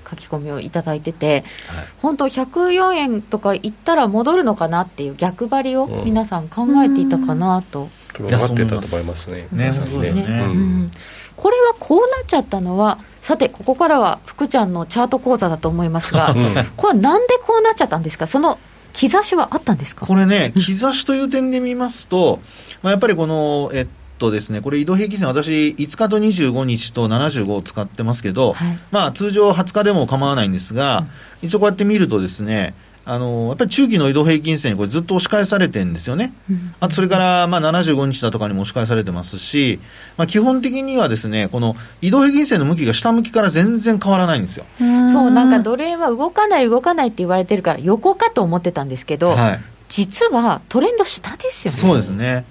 [0.09, 9.71] 書き込みをいただいてて、うんはい、本当104円とかいったら戻るのかなっていう逆張りを皆さん考えていたかなと、うん、待ってたと思いますねね。
[9.73, 10.91] そうですね、うん。
[11.35, 16.35] これはこうなっちゃったのは、さて、ここからは福ちゃんのチャート講座だと思いますが、
[16.77, 18.59] これ、なんでこうなっちゃったんですか、その
[18.95, 20.05] 兆しはあったんですか？
[20.05, 22.39] これね、兆しという点で見ますと、
[22.81, 31.05] まあ、やっぱりこの、えっとですね、これ移動平均線、私、5日と25日と75を使ってますけど、はい、まあ、通常20日でも構わないんですが、
[31.41, 32.73] うん、一応こうやって見るとですね、
[33.07, 36.33] あのやっぱり中期の移動平均線にこれずっと押し返されてるんですよね、
[36.79, 39.79] あとそれからまあ75日だとかにも押し返されてますし、
[40.17, 44.65] まあ、基本的にはですねこの移動平均線の向きが下向きから全然変わらないんですよ。
[44.79, 51.77] そうなんかドル円は動かない、動かないって言われてるから、横かと思ってたんですけど、はい、実はトレンド下ですよね。
[51.77, 52.45] そうですね。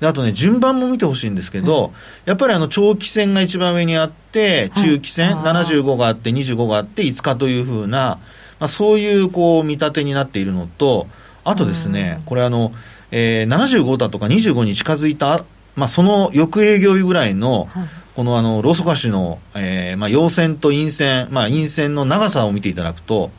[0.00, 1.92] であとね、順番も見てほしいんですけど、うん、
[2.24, 8.18] やっぱりあの長期線が一番上にあって、中期線、はい、75があって、25があって、5日というふうな、
[8.60, 11.08] まあ、そういうこう見立てになっているのと、
[11.44, 12.72] あとですね、これあの、
[13.10, 15.44] えー、75だとか25に近づいた、
[15.74, 23.30] まあ、その翌営業日ぐらいの、はい、このあのローソク足の、えーまあ、陽線と陰線、まあ、陰線の長さを見ていただくと、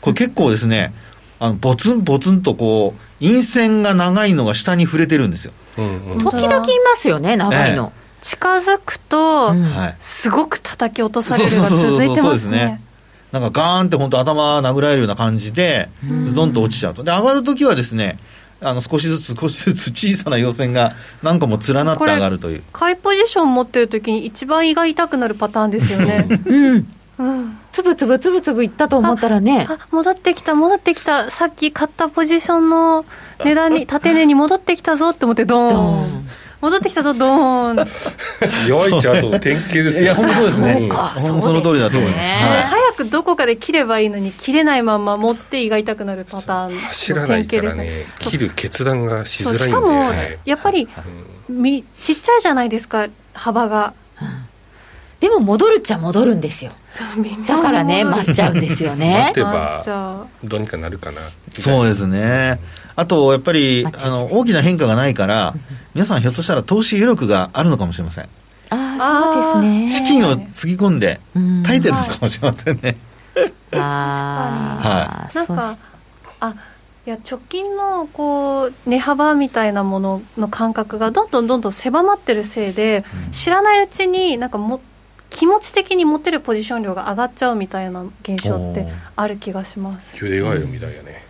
[0.00, 0.94] これ結構ですね、
[1.38, 5.52] あのボツンボツンとこう、陰線が長いのが下に触れてるんですよ。
[5.76, 7.92] うんうん、時々いますよね、長いの。
[7.94, 12.80] ええ、近づくと、うん、すごく叩き落とされるが続いてますね。
[13.34, 15.88] なんかガーンって本当頭殴られるような感じで、
[16.24, 17.02] ズドンと落ちちゃうと。
[17.02, 18.16] で、上がるときはですね、
[18.60, 22.62] あの少しずつ少しずつ小さな陽線が何個も連なって上がるという。
[22.72, 26.28] 買いポジション持ってるときに一番胃が痛くなるパターンですよね。
[26.46, 26.86] うん。
[27.16, 29.66] うん、つぶつぶつぶつぶいったと思ったらね。
[29.68, 31.28] あ戻ってきた戻ってきた。
[31.30, 33.04] さっき買ったポジションの
[33.44, 36.28] 値段に 縦値に戻ってきたぞって思ってドーン。
[36.60, 37.88] 戻ってきたぞドーン。
[38.66, 40.76] 弱いチャートの典型ですよいや本当そうですね。
[40.80, 49.64] そうかその通りだと思います、はい、早くどこかで切ればいいのに切れないまま持って胃が痛くなるパターン走らないからね切る決断がしづらいんで。
[49.64, 50.12] しかも
[50.44, 50.88] やっぱり、
[51.48, 53.94] みちっちゃいじゃないですか幅が、
[55.20, 56.72] でも戻るっちゃ戻るんですよ。
[57.46, 59.32] だからね待っちゃうんですよね。
[59.32, 61.20] 待てばどうにかなるかな。
[61.56, 62.60] そうですね。
[62.96, 65.54] あとやっぱりあの大きな変化がないから
[65.94, 68.28] 皆さんひょっとしたら投資余力があるのかもしれません
[68.74, 69.88] ああそうですね。
[69.88, 71.20] 資金をつぎ込んで
[71.64, 72.96] 耐えてるのかもしれませんね、
[73.72, 75.76] ああ、はい、なんか
[76.40, 76.54] あ
[77.06, 84.80] いや直近のこう値幅みたいなものの感覚がどんどんどんどん狭まってるせいで、うん、知らないうちになんかも
[85.28, 90.24] 気持ち的に持ってるポジション量が上がっちゃうみたいな現象ってある気がします。
[90.24, 91.23] ゆでガエルみたいやね、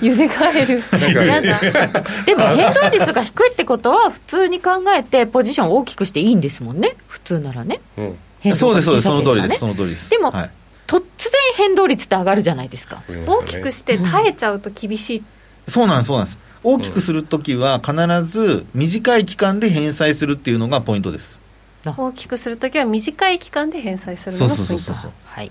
[0.00, 0.80] ゆでガエル
[1.26, 1.58] やだ。
[2.24, 6.96] でも変動率が低いってことは普通に考えてポジションを大きくしていいんですもんね。
[7.08, 9.04] 普通ならね、うん、そうですそうです。
[9.04, 9.60] その通りです。
[9.60, 10.10] その通りです。
[10.10, 10.50] でも、はい、
[10.86, 15.24] 突然変動率って上がるじゃないですか、ね、大きくして耐えちゃうと厳しい、うん、
[15.68, 16.38] そうなんですそうなんです。
[16.62, 21.40] 大きくするときは必ず短い期間で返済するっていうのがポイントです。
[21.84, 24.64] 大きくするときは短い期間で返済するのがポイント。
[24.66, 25.50] そうそうそうそうはい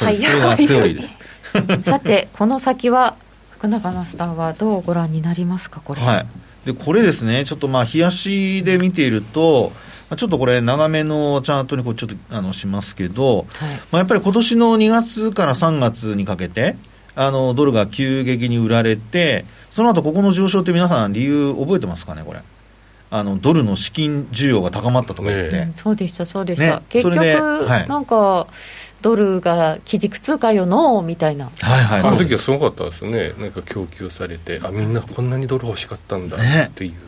[0.00, 1.18] はい、それがセオリーです
[1.82, 3.16] さてこの先は
[3.50, 6.26] 福永マスターはどうご覧になりますかこれ、はい、
[6.66, 9.72] でこれですねちょっとまあ冷やしで見ていると
[10.16, 16.76] ちょっとこれ長めのチャートにこうちょっとあのしますけど、はい、まあ、やっぱり今年の2月から3月にかけて
[17.16, 22.40] あのドルが急激に売られてその後ここの上昇って皆さん理由覚えてますかねこれ。
[23.10, 28.48] あのドルの資金需要が高まったとか言って、ね、そうでしたそうでした、ね、結局、はい、なんか
[29.04, 31.50] ドルが基軸通貨よのみたいな。
[31.60, 32.00] はいはい。
[32.00, 33.34] あの時はすごかったですね。
[33.38, 36.98] なんか供給されてあみんなこんなにドル欲しかったんだっていう、ね、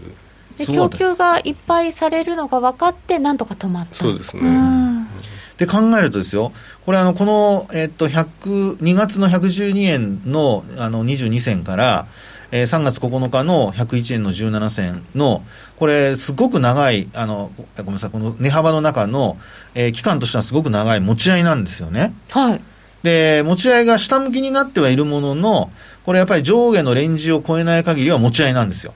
[0.59, 3.94] で供給がいっぱいされるのが分かってなんとか止まった。
[3.94, 5.09] そうですね、うん。
[5.56, 6.52] で考えるとですよ、
[6.85, 12.06] これあの、この、えっと、100、2月の112円のあの22銭から、
[12.50, 15.42] えー、3月9日の101円の17銭の、
[15.76, 19.37] これ、すごく長い、あのごめんなさい、この値幅の中の、
[19.74, 22.14] えー、期間としてはすごく長い持ち合いなんですよね。
[22.30, 22.61] はい。
[23.02, 25.70] で、持ち合いが下向きになってはいるものの、
[26.04, 28.94] これやっぱり上下のレンジを超えない限りは持ち合いなんですよ。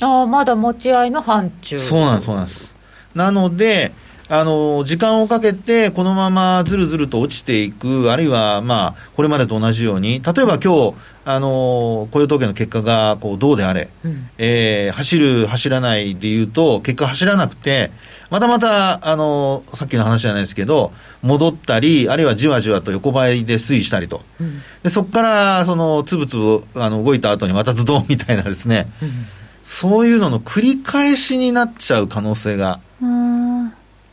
[0.00, 1.78] ああ、まだ持ち合いの範疇。
[1.78, 2.74] そうなんです、そうなんです。
[3.14, 3.92] なので、
[4.34, 10.94] あの時間をかけてこのままずるずると落ちていく、あるいは、まあ、これまでと同じように、例えば今日
[11.24, 17.92] あの雇用統計の結果がこうどうであれ、うん、えー、走る、走らないでいうと、結果走らなくて、
[18.28, 20.92] またまたあのさっきの話じゃないですけど、
[21.22, 29.26] 戻ったり、あるいはじわじわと横ばいで推移したりと、うん、でそこからそのつぶつぶあの動いた後にまたズドンみたいなですね、うん、
[29.62, 32.80] そういうのの繰り返しになっちゃう可能性が。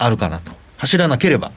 [0.03, 0.51] あるかなと。
[0.77, 1.51] 走らなければ。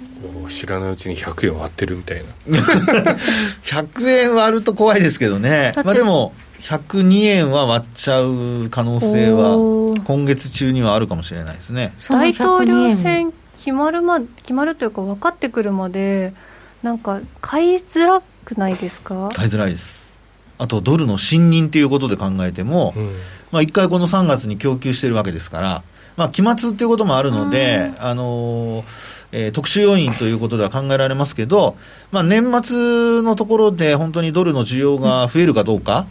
[0.50, 2.60] 知らないうちに100円割ってるみたいな。
[3.64, 5.72] 100円割ると怖いですけどね。
[5.82, 9.56] まあでも102円は割っちゃう可能性は
[10.04, 11.94] 今月中にはあるかもしれないですね。
[12.10, 16.34] 大統領選決まるま決まるというか分かってくるまで
[16.82, 19.30] なんか買いづらくないですか？
[19.34, 20.12] 買いづらいです。
[20.58, 23.18] あとドルの信任ということで考えても、うん、
[23.50, 25.82] まあ、1回この3月に供給してるわけですから
[26.16, 28.84] まあ、期末っていうこともあるので、あの
[29.32, 31.76] えー、特殊要因ということでは考えられますけど、
[32.12, 36.06] まあ、年末のところで本当にドルの需要が増えるかどうか、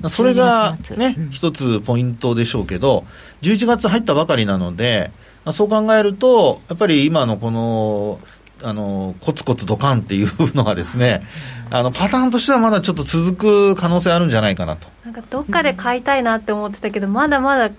[0.00, 3.04] うん、それがね、うん、一つポイントでしょうけど、
[3.42, 5.10] 11月入ったばかりなので、
[5.44, 8.20] まあ、そう考えると、やっぱり今のこの
[8.62, 11.22] あのコツコツドカンっていうのがですね、
[11.70, 14.88] あのパターンとしてはまだちょっと続く可能性あるんじゃないかなと。
[15.08, 17.70] なんかどっかで買いたいなって思ってたけど、まだまだ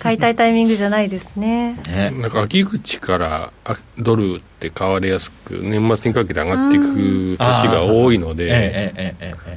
[0.00, 1.74] 買いたいタイミングじゃないですね。
[1.86, 2.10] ね。
[2.10, 3.52] なんか秋口から
[3.96, 9.14] ドルって買われやすく、年末にかけて上がっていく年が多いので、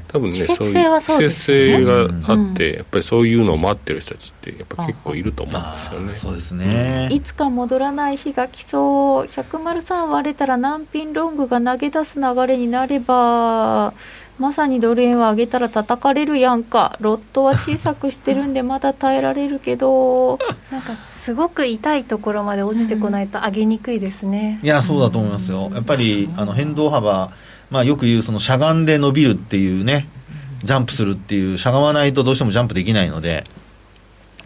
[0.10, 6.14] 多分ね、そういう季節性があって、やっぱりそういうのを待ってる人たちって、やっぱ結構いると思うんですよね。
[6.14, 13.96] そうですね、いつか戻らない日が来そう、103割れたら難品ロングが投げ出す流れになれば、
[14.42, 16.98] まさにドル円は上げたら叩かれるやんか。
[17.00, 20.40] ロットは小さくしてるんでまだ耐えられるけど。
[20.72, 25.70] なんかすごく痛いところまで落ちてこないと上げにくいですね、うん、いやそうだと思いますよ。
[25.72, 27.30] やっぱりあの変動幅、
[27.70, 30.08] まあ、よく言うそのしゃがんで伸びるっていうね
[30.64, 33.46] ジャンプするっていうしゃがまないとどうしてもジャンプできないので。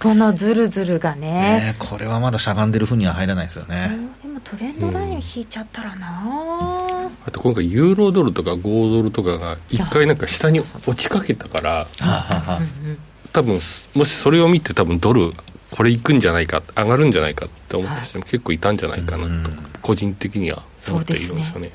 [0.01, 3.97] このズルズルがね、ね、これはまだしゃがんでるふうには入らないですよね、
[4.45, 11.88] トレンドライン引いちゃったらな、うん、あと今回ユーロドルとか5ドルとかが一回なんか下に落ちかけたから
[13.34, 13.60] 多分
[13.95, 15.31] もしそれを見て多分ドル
[15.71, 19.49] これいくんじゃないか上がるんじゃないかって思った人も結構いたんじゃないかなと、
[19.81, 21.71] 個人的には思っているんですよね。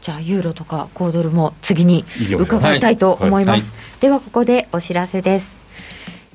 [0.00, 5.56] じゃあユーロとか5ドルも次に伺いたいと思います、ではここでお知らせです。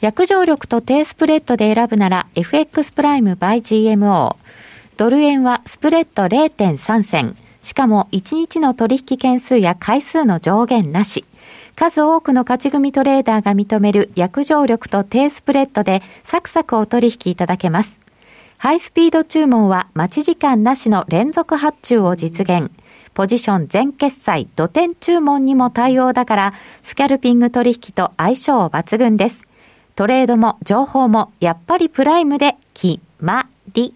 [0.01, 4.35] 約定力と低スプレッドで選ぶなら FX プライム by GMO。
[4.95, 7.35] ドル円はスプレッド0.3銭。
[7.63, 11.25] しかも1日の取引件数や回数の上限なし。
[11.75, 17.99] 数多くの勝ち組トレーダーが認める約定力と低スプレッドでサクサクお取引いただけます。
[18.57, 22.71] ハイスピード注文は待ち時間なしの連続発注を実現。
[23.15, 26.53] ポジション全決済、土点注文にも対応だから、
[26.83, 29.43] スキャルピング取引と相性抜群です。
[29.95, 33.95] トレードも情報もやっぱりプライムで決まり。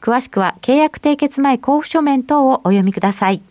[0.00, 3.42] 詳しくは、契約締結前交付書面等をお読みください。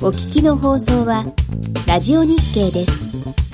[0.00, 1.24] お聞きの放送は、
[1.86, 3.53] ラジオ日経です。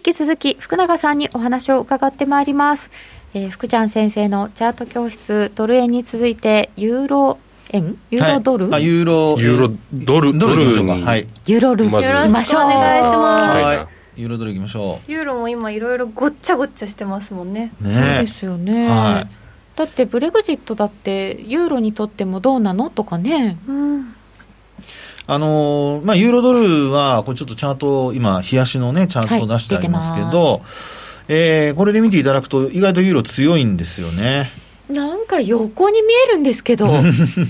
[0.00, 2.90] 引き続き福永さんにお話を伺ってまいります。
[3.34, 7.98] えー、福ちゃん先生のチャート教室、ドル円に続いて、ユーロ円？
[8.10, 13.62] ユーロドル、はい、ユーロ、ユーロドル、ドルに、はい、ユーロル、まず、よろしくお願いします。
[13.62, 13.74] は
[14.16, 14.20] い。
[14.22, 15.12] ユーロドルいきましょう。
[15.12, 17.70] ユーロも今いろいろごっちゃごっちゃしてますもんね。
[17.82, 17.90] ね。
[17.94, 19.30] そうですよね、はい、
[19.76, 22.88] だってブレグジットだってユーロにとってもどうなの？
[22.88, 24.16] とかね、うん、
[25.32, 30.62] あのまあ、ユーロドルは、これちょっとチャート、今、冷やしのね、チャートを出してありますけど、はい、
[31.28, 34.50] えー、これで見ていただくと、意外とユーロ強いんですよね。
[34.88, 36.88] なんか横に見えるんですけど。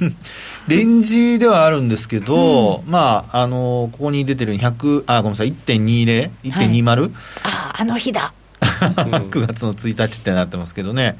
[0.68, 7.10] レンジではあるんですけど、うん、まあ、あのここに出てる100、あ、ごめんなさい、1.20、1.20、はい、
[7.44, 8.34] あ、あの日だ。
[8.60, 11.16] 9月の1日ってなってますけどね。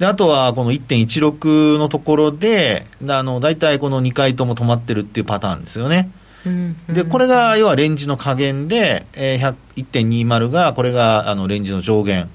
[0.00, 6.10] であとはこの1.16のところで、あの大体この2回とも止まってるっていうパターンですよね。
[6.88, 12.30] でこれが要はレンジの加減で、えー、1.20がこれがあのレンジの上限。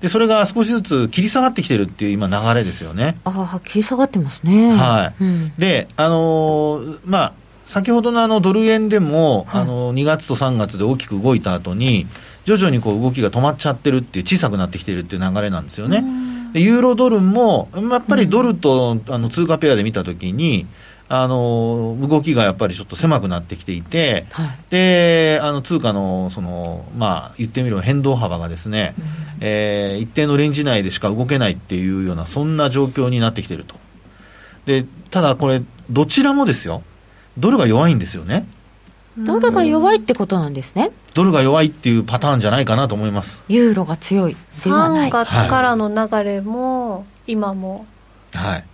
[0.00, 3.16] でそれが少しずつ切り下がってきてるっていう今、流れですよね。
[3.24, 4.72] ああ、切り下がってますね。
[4.72, 7.32] はいうんで、あのーまあ、
[7.66, 12.06] 先ほどのあのドル円でも、はいあの2月と3月で大きく動いた後に、
[12.46, 16.02] 徐々にこう動きが止まっちゃってるっていう、小さくなってきてるっていう流れなんですよね。
[16.02, 20.66] でユーロドルも、やっぱりドルと、あの通貨ペアで見たときに、
[21.08, 24.46] あのー動きがやっぱりちょっと狭くなってきていて、はい。
[24.70, 28.94] で、あの通貨の、その、まあ、言ってみれば変動幅がですね、
[29.40, 33.76] えー一定のレンジ内でしか動けないっていうような、そんな状況になってきてると。
[34.64, 36.82] で、ただこれ、どちらもですよ、
[37.38, 38.46] ドルが弱いんですよね。
[39.18, 40.90] ドルが弱いってことなんですね。
[41.14, 43.42] ドルが弱いっていうパターンじゃないかなと思います。
[43.48, 45.10] ユーロが強いではな3い。
[45.10, 47.86] 月からの流れも、今も
[48.32, 48.64] はい。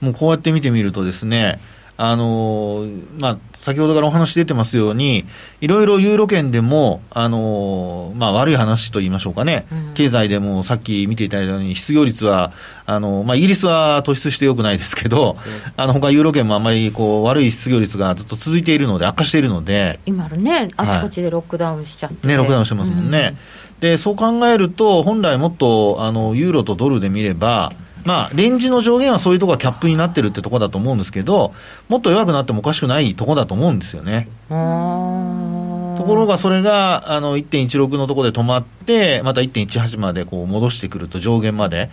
[0.00, 1.60] もうこうやって見てみるとですね、
[1.98, 5.24] あのーまあ、先ほどからお話出てますように、
[5.60, 9.94] いろいろユーロ圏でも、あのーまあ、悪い話と言いましょうかね、うん。
[9.94, 12.52] 経済でもさっき見ていただいたように、失業率は、
[12.84, 15.38] あのーまあ、イギリスは突出してよくないですけど、
[15.76, 22.16] あの他ユーロ圏もあんまりこう悪い失業率がずっと続いているので、悪化しているので、今ね、あちこちでロックダウンしちゃって。
[22.16, 23.36] て、ね、ロックダウンしてますもんね。
[23.80, 27.72] で、そう考えると、本来もっと、あの、ユーロとドルで見れば、
[28.06, 31.52] まあ、レンジの上限はそういうところがキャップになってるってところだと思うんですけど、
[31.88, 34.28] もっと弱くなってもおかしくないところだと思うんですよね。
[34.48, 35.94] うん。
[35.98, 41.90] ところが、それが、あの、1.16のところで止まって、また1.18までこう戻してくると、上限まで。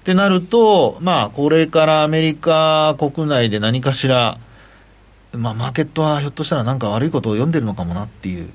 [0.00, 4.38] ってなると、まあ、これからアメリカ国内で何かしら、
[5.32, 8.50] まあ、マーケットはひょっとしたらなんか悪いことを読んでるのかもなっていう。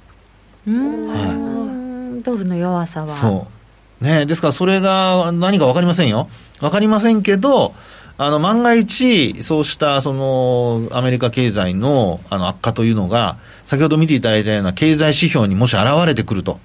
[0.68, 3.10] うーん、ドルの弱さは。
[3.10, 4.04] そう。
[4.04, 6.30] ねですからそれが何か分かりませんよ。
[6.60, 7.74] 分かりませんけど、
[8.18, 16.60] あの、万が一、そうした、その、アメリカ経済の、あの、悪化というのが、先ほど見ていただいたような経済指標にもし現れてくると、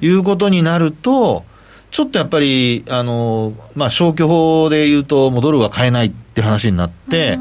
[0.00, 0.08] い。
[0.08, 1.44] うことになると、
[1.92, 7.38] ちょっとやっぱり、あの、まあ、消去法で言うと、もうドルは買えないって話になって、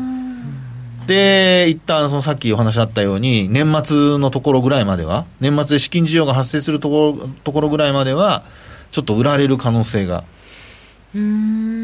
[1.08, 8.44] で、一旦そのさっきお話あったように、年末のところぐらいまでは、年末で資金需要が発生するところところぐらいまでは、
[8.92, 10.24] ちょっと売られる可能性が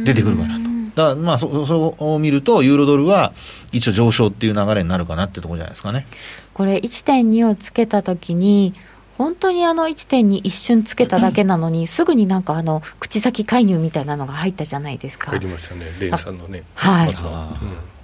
[0.03, 0.63] 出てくるかなと。
[0.95, 3.33] だからまあそ、そうを見ると、ユーロドルは
[3.71, 6.05] 一応上昇っていう流れになるかなってところじゃないですかね。
[6.53, 8.73] これ1.2をつけたときに、
[9.17, 15.31] 本当にあの1.2一瞬つけただけなのに、 すぐになんかあの口先介入みたいなのが入ったじゃないですか。
[15.31, 17.13] 入りましたねレンさんのねはいうん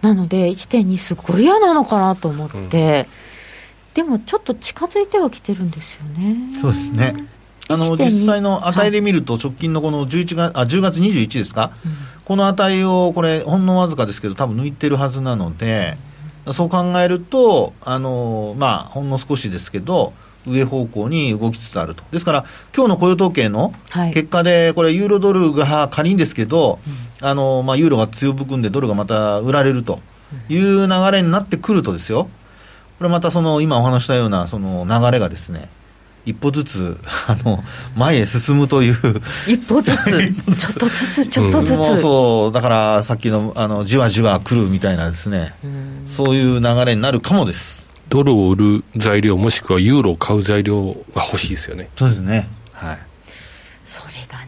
[0.01, 3.07] なので1.2すごい嫌なのかなと思って、
[3.93, 6.37] でもちょっと近づいてはきてるんですよね。
[6.61, 7.15] そうですね。
[7.69, 11.71] あの、1.2実際の値で見ると、直近のこの11月、あ、10月21ですか、
[12.25, 15.97] この値を、これ、ほんのわずかですけど、多分抜いてるはずなので、
[16.51, 20.13] そう考えると、あの、まあ、ほんの少しですけど、
[20.47, 22.03] 上方向に動きつつあると。
[22.11, 22.45] ですから、
[22.75, 24.13] 今日の雇用統計のはい。
[24.13, 26.79] 結果で、これ、ユーロドルが仮にですけど、
[27.21, 29.99] あの、まあ、ユーロが強含んで、ドルがまた売られると
[30.49, 32.29] いう流れになってくるとですよ、
[32.97, 35.69] これまたその、今お話したような、その流れがですね、
[36.25, 36.97] 一歩ずつ、
[37.27, 37.63] あの、
[37.95, 38.95] 前へ進むという、
[39.47, 41.77] 一歩ずつ、ちょっとずつ、ちょっとずつ。
[41.77, 47.89] もうそう、だからさっきの、あの、じわじわ来るみたいなですね、うんそういう流れになるかもです。
[48.09, 52.49] ドルを売る材料もしくはユーロを買う材料が欲しいですよねそうですね。
[52.73, 52.99] はい。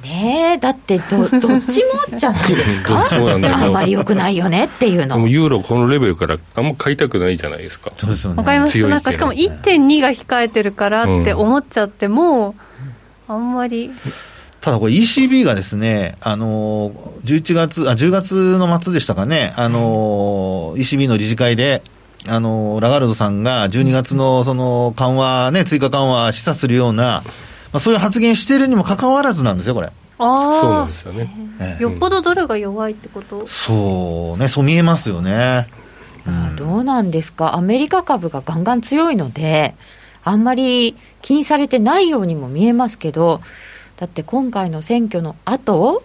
[0.04, 3.06] ね、だってど、 どっちもじゃないですか？
[3.12, 5.28] あんまり良くないよねっていうの。
[5.28, 7.92] ユーロこのレベルからあんま買いたくないじゃないですか。
[7.98, 8.38] そうですよね。
[8.38, 12.56] わかりますなんかしかも1.2が控えてるからって思っちゃっても、
[13.28, 13.92] あんまり。
[14.62, 21.82] ただこれ ECB がですね、あのー、11月、あ、10月の末でしたかね、あのー、ECB の理事会で、
[22.28, 27.24] あのー、ラガルドさんが12月のその緩和ね、追加緩和示唆するような、
[27.74, 29.92] まあ、そういう発言しているにもかかわらずなんですよ、これ。
[30.18, 31.34] そうなんあですよね。
[31.60, 33.48] ええあよっぽどドルが弱いってこと。
[33.48, 35.68] そうね、そう見えますよね。
[36.28, 39.76] あどうなんですか、アメリカ株がガンガン強いので、
[40.24, 43.42] あんまり気にされてないようにも見えますけど、
[43.98, 46.04] だって今回の選挙の後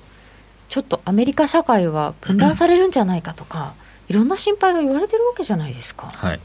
[0.69, 3.75] ちょっとアメリカ社会は分断されるんじゃないかとか、
[4.09, 6.11] いろんな心配が言われてるわけじゃないですか。
[6.15, 6.41] はい。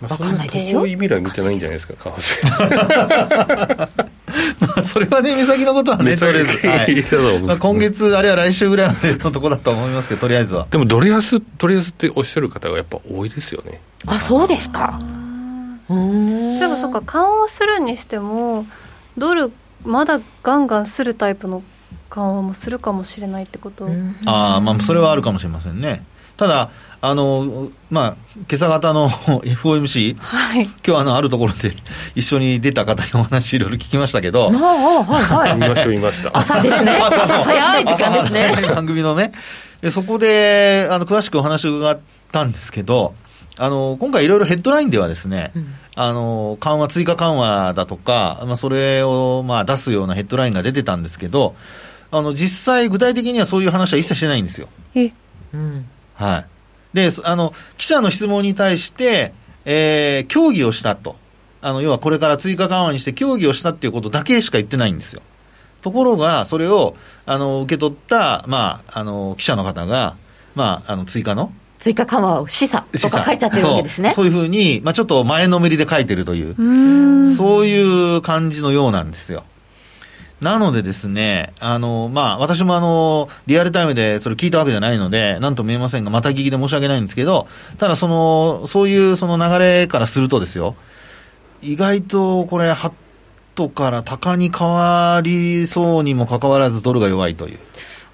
[0.00, 3.88] まあわかんな遠い未来見てないんじゃないですか為替
[4.60, 6.66] まあ、それはね、目先のことはね、とりあえず。
[6.66, 10.66] はいまあ、今月、あるいは来週ぐらいまでのところだと思いますけど、とりあえずは。
[10.70, 15.00] でもドル安ドル安っておっしゃる方がやっぱ多いですよねあ、そうですか。
[15.88, 18.66] うーんそういえばそうか緩和するにしても
[19.18, 19.52] ドル
[19.84, 21.62] まだガンガンするタイプの
[22.08, 26.04] 緩和もするかもしれないってこと、うんああ、まあ、それはあるかもしれませんね。
[26.36, 26.70] ただ、
[27.00, 29.10] あの、まあ、今朝方の
[29.44, 30.64] FOMC、はい。
[30.64, 31.74] 今日あの、あるところで
[32.16, 35.54] 一緒に出た方にお話いろいろ聞きましたけど、ああはいはい。
[35.54, 36.30] 見ました見ました。
[36.32, 36.92] 朝ですね。
[37.04, 38.74] 朝の早い時間ですね。
[38.74, 39.32] 番組のね。
[39.82, 41.98] でそこで、あの、詳しくお話を伺っ
[42.32, 43.14] たんですけど、
[43.58, 45.74] あの、今回いろいろヘッドラインではですね、うん。
[45.94, 51.54] あの、緩和、追加緩和だとか、まあ、それを、まあ、出すようなヘッドラインが出てたんですけど、
[52.10, 54.68] あの、実際、具体的にはそういう話は一切してないんですよ。
[54.94, 55.12] え。
[55.52, 56.46] うんはい。
[56.94, 59.32] で、そあの、記者の質問に対して、
[59.64, 61.16] えー、協議をしたと。
[61.60, 65.22] あの、要はこれから追加緩和にして協議をしたっていうことだけしか言ってないんですよ。
[65.82, 66.96] ところが、それを、
[67.26, 70.16] あの、受け取った、まあ、あの、記者の方が、
[70.54, 79.44] まあ、あの、追加の追加緩和を示唆とか書いちゃってるわけですねそうそういうふうに、まあ、ちょっと前のめりで書いてるというう、そういう感じのようなんですよ。
[80.44, 90.76] なのでですね、あの、まあ、私もあの、リアルタイムでそれ聞いたわけじゃないので、なんとも言えませんが、また聞きで申し訳ないんですけど、ただその、そういうその流れからするとですよ、
[91.62, 92.92] 意外とこれ、ハッ
[93.54, 97.58] トから高に変わりそうにもかかわらずドルが弱いという。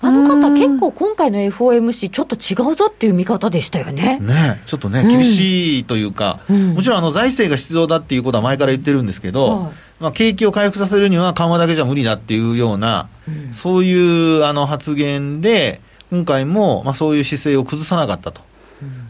[0.02, 4.18] あの方結構今回の FOMC ちょっと違うぞっていう見方でしたよね。
[4.20, 5.08] ね、ちょっとね、うん。
[5.08, 6.74] 厳しいというか、うん。
[6.74, 13.54] もちろんあの財政が必要だっていうことは前から言ってるんですけど、はいまあ、景気を回復させるには緩和だけじゃ無理だっていうような、うん。
[13.54, 15.80] そういうあの発言で、
[16.10, 18.40] 今回もまあそういう姿勢を崩さなかったと。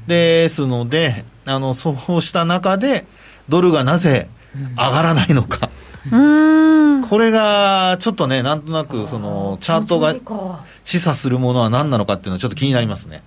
[0.07, 3.07] ですので、あのそうした中で、
[3.49, 4.29] ドルがなぜ
[4.77, 5.71] 上がらないのか、
[6.07, 7.09] うーん。
[7.09, 10.15] これがちょっとね、なんとなくそのチャートが
[10.85, 13.23] 示唆するものは何なのかっていうのはちょっと気になりますね。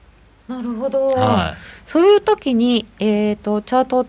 [0.48, 1.56] なるほど、は
[1.86, 4.06] そういう時に、えー、とチャート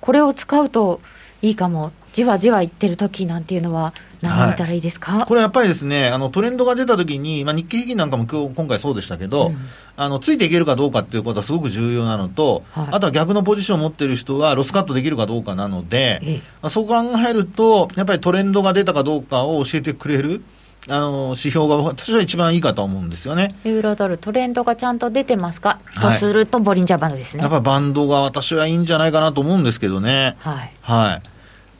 [0.00, 1.00] これを使うと
[1.40, 9.56] いいかもじわじわいってる時なんていうのは何を見たらいいですか、これやっぱりですね、あのトレンドが出たときに、まあ、日経平均なんかも今日今回そうでしたけど、うん。
[9.94, 12.88] あのついていけるかどうかっていうことはすごく重要なのと、はい。
[12.92, 16.36] あとは逆のポジションを持っている人はロスカットできるかどうかなので、ええ。
[16.62, 20.42] まあ、そう考えると、やっぱりトレンドが出たかどうかを教えてくれる
[20.88, 23.48] あの指標が私は一番いいかと思うんですよね。
[23.64, 26.12] ユーロドルトレンドがちゃんと出てますか、はい。
[26.12, 27.42] とするとボリンジャーバンドですね。
[27.42, 30.36] やっぱりバンドが私はいいんじゃないかなと思うんですけどね。
[30.40, 30.72] はい。
[30.80, 31.31] はい。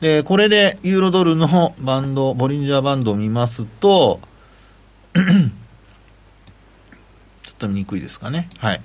[0.03, 4.19] で、これでユーロドルのバンド、ボリンジャーバンドを見ますと、
[5.15, 5.23] ちょっ
[7.57, 8.49] と見にくいですかね。
[8.57, 8.81] はい。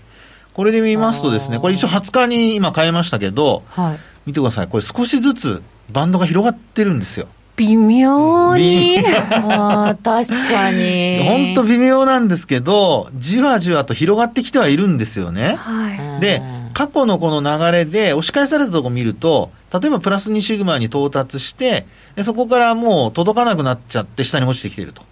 [0.55, 4.69] これで見ますとですね、これ一応20日に今変えましたけど、はい見てください。
[4.69, 7.27] これ少しずつバンドが広がってるんですよ。
[7.57, 8.99] 微妙に。
[9.33, 15.57] あー確かに本当微妙なんですけど、じわじわと広がってきてはいるんですよね。
[15.59, 16.21] はい。
[16.21, 16.43] で、
[16.75, 25.03] 過去のこの流れで押し返されたとこ見ると、例えばプラス2シグマに到達して、でそこからもう届かなくなっちゃって下に落ちてきていると。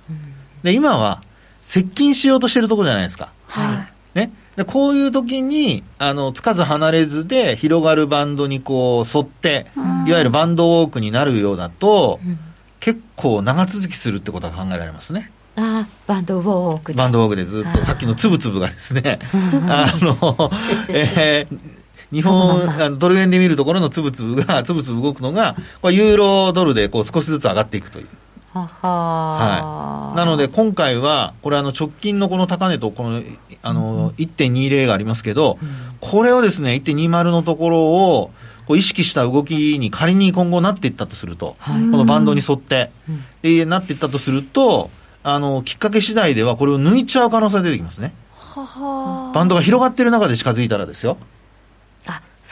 [0.63, 1.23] で、今は
[1.63, 3.31] 接近しようとしてるところじゃないですか。
[3.49, 4.33] はね。
[4.57, 9.67] で、こういう時に、あの、つかず離れずで広がるバンドにこう沿って、
[10.07, 12.39] いわゆるバンドウォークになるようだと、うん。
[12.81, 15.31] 結構長続きするってことが考えられますね。
[15.57, 16.99] い、あーバンドウォークで。
[16.99, 19.71] バンドウォークでずっとさっきのつぶつぶがですね、うん。
[19.71, 20.51] あの、
[20.89, 21.76] えー
[22.17, 28.07] 日本、あのドル円で見るところのつぶつぶが、 つぶつぶ動くのが、これユーロドルでこう少しずつ上がっていくという。
[28.55, 33.23] ははなので今回は、これあの直近のこの高値とこの、
[33.62, 35.59] あの、1.20がありますけど、
[36.01, 38.31] これをですね、1.20のところを、
[38.67, 41.75] こう意識した動きに仮に今後なっていったとすると、はい。
[41.91, 43.25] このバンドに沿って、うん。
[43.43, 44.91] でなっていったとすると、
[45.23, 48.14] あの、きっかけ次第ではこれを抜いちゃう可能性が出てきますね。
[48.35, 51.19] ははバンドが広がっている中で近づいたらですよ。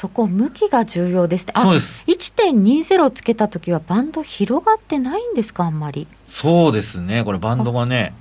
[0.05, 2.05] あそこ向きが重要ですってあそうです。
[2.07, 6.07] 1.20つけた時はバンド広がってないんですかあんまり。
[6.27, 8.15] そうですね、これバンドがね、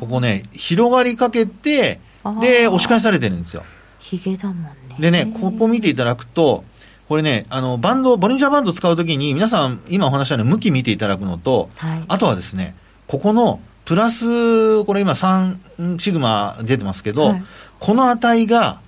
[0.00, 2.00] ここね、広がりかけて、
[2.40, 3.62] で、押し返されてるんですよ。
[4.00, 4.72] ヒゲだもんね。
[4.98, 6.64] でね、ここ見ていただくと、
[7.08, 12.04] これね、あの、バンド、ボリンジャーバンド使うときに、皆さん、今お話したように向き見ていただくのと、はい。
[12.08, 12.74] あとはですね、
[13.06, 17.42] ここの、プラス、これ今3シグマ出てますけど、はい。
[17.78, 18.80] この値が、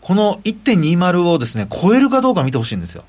[0.00, 3.04] この1.20をですね、超えるかどうか見てほしいんですよ。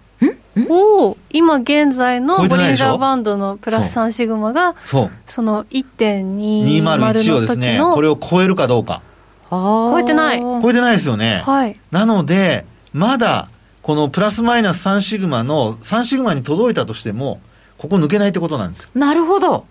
[0.68, 5.12] おー今現在のボリンジャーバンドのプラス3シグマが、そう。
[5.26, 9.02] その1.20 201をの時ですね、この、れを超えるかどうか。
[9.50, 11.42] 超超えてない超えてないですよね。
[11.46, 11.80] はい。
[11.92, 13.50] なので、まだ、
[13.82, 17.40] このプラスマイナス3シグマの、3シグマに届いたとしても、
[17.78, 18.90] ここ抜けないってことなんですよ。
[18.94, 19.66] なるほど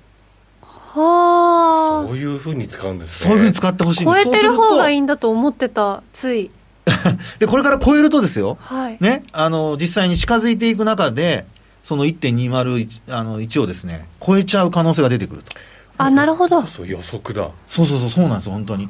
[0.62, 4.14] はそういうふうに使うんですねそういうふうに使ってほしいんあ。
[4.14, 6.50] です超えてる方がいいいんだと思ってた、つい。
[7.38, 8.98] で、これから超えるとですよ、はい。
[9.00, 11.46] ね、あの、実際に近づいていく中で、
[11.84, 15.52] その1.201あの1をですね、超えちゃう可能性が出てくると。
[15.96, 16.64] あ、なるほど。
[16.66, 18.88] そう予測だそうそうそう、そうなんですよ、本当に。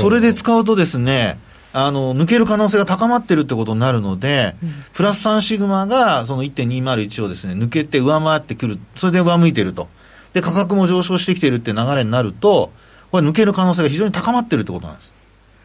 [0.00, 1.38] それで使うとですね、
[1.72, 4.54] あの抜ける可能性が高まってるってことになるので、
[4.92, 9.88] プラス3シグマがその1.201をですね抜けて上回ってくる、それで上向いてると、
[10.34, 12.70] で価格も上昇してきてるって流れになると、
[13.10, 15.12] これ、抜ける可能性が非常に高まってるってことなんです。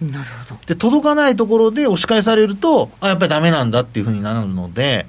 [0.01, 0.59] なるほど。
[0.65, 5.05] で、届かないところで押し返されると、あ、やっぱりダメなんだっていうふうになるので、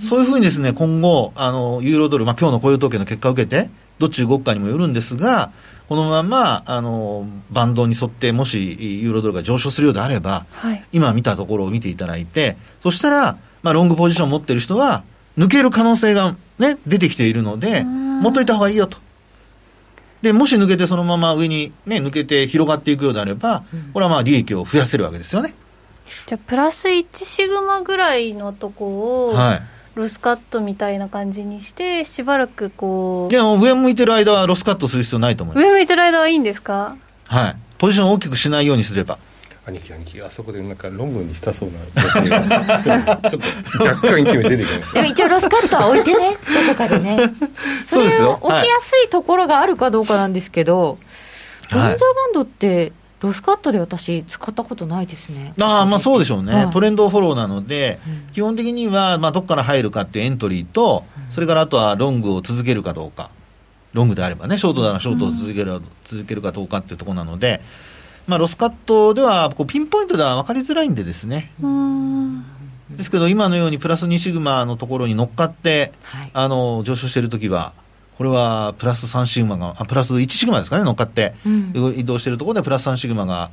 [0.00, 5.52] そういうふうにですね、今後、あの、ユーロドル、まあ、今日の雇用統計の結果を受けて、どっち動くかにもよるんですが、
[5.88, 15.04] このまま、あの、バンドに沿って、もし、ユーロドルが上昇するようであれば、はい今見たところを見ていただいて、そしたら、まあ、ロングポジションを持ってる人は、
[15.38, 18.98] 抜ける可能性がね、出てきているので、持っといた方がいいよと。
[20.22, 25.54] で、もし抜けてそのまま上にね、抜けて広がっていくようであれば、これはまあ利益を増やせるわけですよね。
[26.26, 29.62] じゃあプラス1シグマぐらいのとこを、はい。
[29.94, 35.66] ロスカットみたいな感じにしてしばらくこでも上向いてる間はロスカットする必要ないと思いうます。
[35.66, 36.96] 上向いてる間はいいんですか？
[37.26, 37.56] はい。
[37.76, 39.18] ポジションを大きくしないようにすれば。
[39.64, 41.78] 兄貴兄貴あそこでなんかロングにしたそうな
[42.80, 43.40] ちょっ
[43.78, 44.94] と若干一目出てきました。
[44.94, 47.18] でも一応ロスカットは置いてね、どこかでね。
[47.86, 48.26] そ そうですよ。
[48.26, 50.98] れを置きやすいところがあるかどうかなんですけど、
[51.70, 55.54] ボリンジャーバンドって、ロスカットで私、使ったことないですね。
[55.60, 58.00] ああ、まあそうでしょうね、はいトレンドフォローなので、
[58.32, 63.30] 基本的には、まあ、どこから入るかっていうエントリーと、それからあとはロングを続けるかどうか、
[63.92, 67.62] ロングであればね、ショートならショートを続ける,、続けるかどうかっていうところなので、
[68.26, 72.44] まあ、ロスカットではこうピンポイントでは分かりづらいんでですね、うーん。
[72.96, 76.30] ですけど、今のようにプラス2シグマのところに乗っかって、はい。
[76.32, 77.72] あの上昇しているときは、
[78.18, 81.72] これはプラス3シグマが、あプラス1シグマですかね、乗っかって、うん。
[81.96, 83.50] 移動しているところでプラス3シグマが、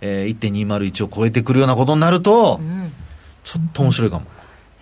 [0.00, 2.92] えー、1.201を超えてくるようなことになると、うん。
[3.44, 4.26] ちょっと面白いかも。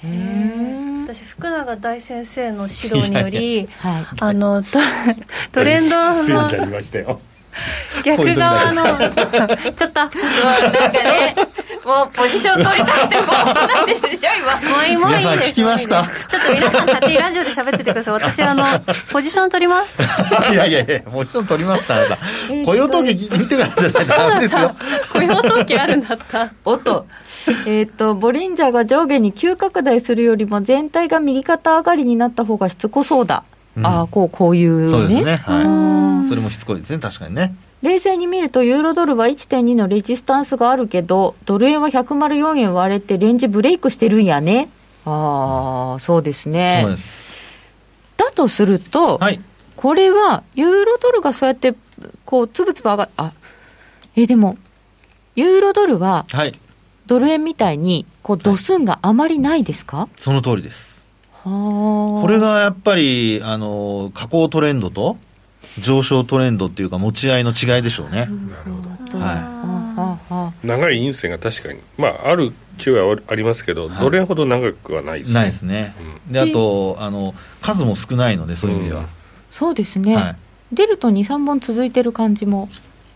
[0.03, 0.91] へー。
[1.14, 4.05] 私福永大先生の指導によりはい。
[4.20, 4.78] あのト
[5.53, 5.97] トレンド
[6.28, 6.49] の
[8.05, 8.84] 逆側の
[9.76, 11.34] ちょっともなんかね、
[11.84, 14.80] もうポジション取りたいってこうなってるでしょ、今。
[14.82, 16.07] ういいもういいです皆さん聞きました？
[16.30, 18.64] ちょっと皆さん勝手にラジオで喋っててください私あの
[19.12, 19.98] ポジション取ります
[20.53, 22.18] いやいやいや、もちろん取りますから、あなた
[22.51, 24.74] えー雇用統計聞いてからじゃないですよ。
[25.12, 27.07] 雇用統計あるんだったおっと。
[27.66, 33.42] えっと、ボリンジャーが上下に急拡大するよりも全体が右肩上がりになった方がしつこそうだ。
[33.77, 34.91] うんああ、こう、こういうね。
[34.91, 35.45] そうですね。
[35.47, 36.29] うんはい。
[36.29, 37.55] それもしつこいですね、確かにね。
[37.83, 44.68] 冷静に見ると、ユーロドルは1.2のレジスタンスがあるけど、ドル円は104円割れてレンジブレイクしてるんやね。
[45.07, 46.81] ああ、そうですね。
[46.83, 47.31] そうです。
[48.18, 49.41] だとすると、はい。
[49.77, 51.75] これは、ユーロドルがそうやって、
[52.27, 53.33] こう、つぶつぶ上があ、
[54.14, 54.59] え、でも、
[55.37, 56.53] ユーロドルは、はい。
[57.07, 60.99] ドル円みたいに、こう、度数があまりないですか、その通りです。
[61.45, 62.22] はあ。
[62.22, 65.16] これがやっぱり、あの、下降トレンドと
[65.78, 68.16] 上昇トレンドっていうか持ち合いの違いでしょうね。
[68.16, 68.30] なる
[68.72, 75.95] ほどはい長い陰線が確かにまあある中はありますけど、はいどれほど長くはないですねないですね。
[76.30, 79.09] で、あと、あの、数も少ないので、そういう意味では。
[79.51, 80.36] そうですね、はい。
[80.72, 82.68] 出ると2、3本続いてる感じも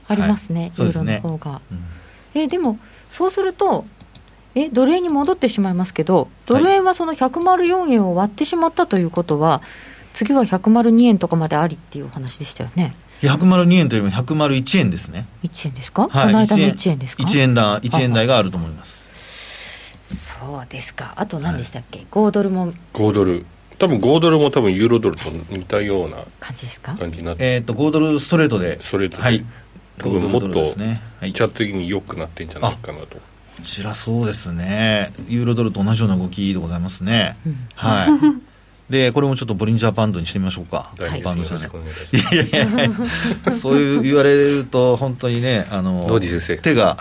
[0.09, 1.61] ありますね、ユーロそうですねの方が。
[1.71, 1.85] うん
[2.37, 3.87] えでも、そうすると、
[4.55, 9.63] えドル円に戻ってしまいますけど、ドル円はその104円を割ってしまったということは、
[10.13, 12.95] 次は102円とかまでありっていうお話でしたよね。
[13.23, 15.27] 102円というよりも101円ですね。
[15.43, 16.27] 1円ですか、はい。
[16.27, 19.05] この間の1円ですか？1円台、1円台があると思います。
[20.41, 21.15] そうですか。
[21.17, 23.47] あと何でしたっけ、5ドルも5ドル
[23.79, 26.95] 多分5ドルも多分ユーロドルと似たような感じですか？
[26.95, 28.81] 感じになってえっと、5ドルストレートで。
[28.81, 29.45] ストレートではい。
[29.99, 33.17] 多分もっ5ドルとチャット的に良くなってんじゃないかなと
[33.63, 35.13] ちらそうですね。
[35.29, 37.37] ユーロドルと同じような動きでございますね。
[37.47, 38.09] うんはい。
[38.91, 40.91] で、これもちょっとボリンジャーバンドにしてみましょうか。
[40.99, 42.91] 大丈夫バンドいやいやい
[43.47, 46.03] やそういう言われると、本当にね、あの、
[46.63, 46.99] 手が、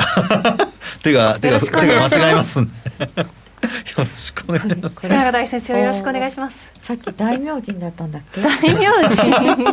[1.04, 2.72] 手が、手が、手が間違えますんで。
[3.18, 3.26] よ
[3.98, 5.08] ろしくお願いします。
[5.08, 8.42] 大先生よろしくお願いしますさっき大名人だったんだっけ？
[8.42, 8.76] 大名
[9.10, 9.64] 人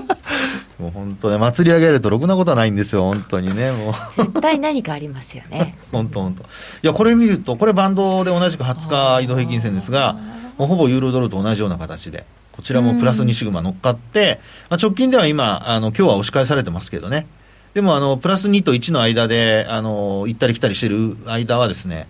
[0.80, 3.92] もう本当ね、祭り上げるとろくなことはないんですよ、本当にね、もう。
[4.16, 5.76] 絶対何かありますよね。
[5.92, 6.42] 本当本当。
[6.42, 6.46] い
[6.82, 10.16] や、これ見ると、これバンドで同じく20日移動平均線ですが、
[10.56, 14.40] もうほぼユーロドルと同じような形で、こちらもプラス2シグマ乗っかって、
[14.70, 17.26] まあ、直近では今、あの、今日は押し返されてますけどね。
[17.74, 22.08] でも、あの、プラス2と1の間で、あの、行ったり来たりしてる間はですね、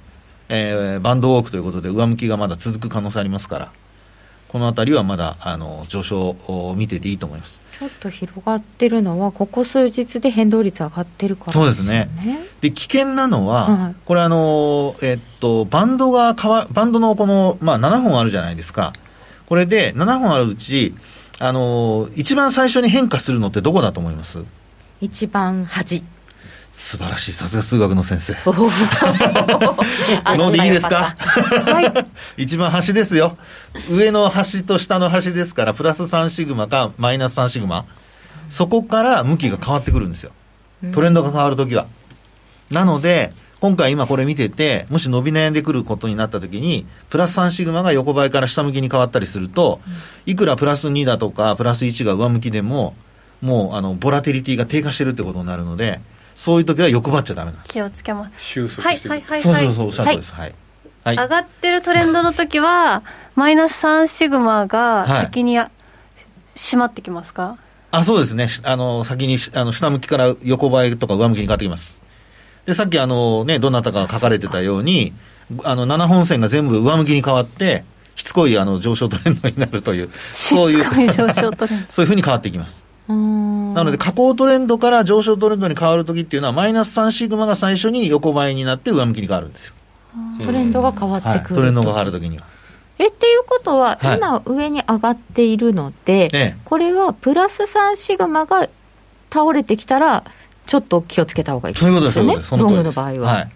[0.50, 3.72] えーバンドウォークということで上向きがまだ続く可能性ありますから、
[4.48, 7.60] このあたりはまだ、あの、上昇を見てていいと思います。
[7.78, 12.10] ちょっと広がってるのは、ここ数日で変動率上がってるからそうですね
[12.60, 18.92] で、危険なのは、はいこれあの、えっと、バンドが変わ、バンドのこの、まあ7本あるじゃないですか。
[19.46, 20.94] これで7本あるうち、
[21.38, 24.38] あの、一番最初に変化するのってどこだと思います？
[25.00, 26.02] 一番端。
[26.72, 27.32] 素晴らしい。
[27.32, 28.36] さすが数学の先生。
[30.36, 31.14] の でいいですか？
[31.18, 32.06] はい。
[32.42, 33.36] 一番端ですよ。
[33.90, 37.86] 上の端と下の端ですからプラス3シグマかマイナス3シグマ。
[38.50, 40.30] そこから向きが変わってくるんですよ。
[40.92, 41.86] トレンドが変わるときは。
[42.70, 49.80] なので今回今これ見てて、もし伸び悩んでくることになったときに、プラス3シグマが横ばいから下向きに変わったりすると、
[50.24, 52.94] いくらプラス2だとか、プラス1が上向きでも、
[53.42, 56.00] もう、あの、ボラティリティが低下してるってことになるので、
[56.40, 57.72] そういう時は欲張っちゃダメなんです。
[57.74, 60.32] 気をつけます収束はいしてはいはいそうはいそうそう、おっしゃるとりです。
[60.32, 60.54] はい。
[61.04, 61.16] はい。
[61.16, 63.02] 上がってるトレンドの時は
[63.34, 65.70] マイナス3シグマがはい先にあ
[66.56, 67.58] 締まってきますか、
[67.90, 68.48] あ、そうですね。
[68.48, 72.02] しあの、先にし、あの、下向きから横ばいとか上向きに変わってきます。
[72.64, 75.12] で、さっきあの、ね、どなたかが書かれてたように、
[75.64, 77.84] あの、7本線が全部上向きに変わって、
[78.16, 82.86] しつこいあの、上昇トレンドになるという、そういうしつこい上昇トレンド そういうふうに変わっていきます。
[83.08, 89.74] うーんなので、下降トレンドから上昇トレンドに変わるときっていうのは、マイナス3シグマが最初に横ばいになって上向きに変わるんですよ。
[90.44, 91.44] トレンドが変わってくる、はい。
[91.54, 92.44] トレンドが変わるときには。
[92.98, 98.68] えっていうことは、はい今上に上がっているので、ええこれはプラス3シグマが
[99.32, 100.24] 倒れてきたら
[100.66, 102.48] ちょっと気をつけた方がいいそういうことです、そういうよねことです。
[102.50, 102.76] そのロン。
[102.76, 103.50] グの場合は、はい。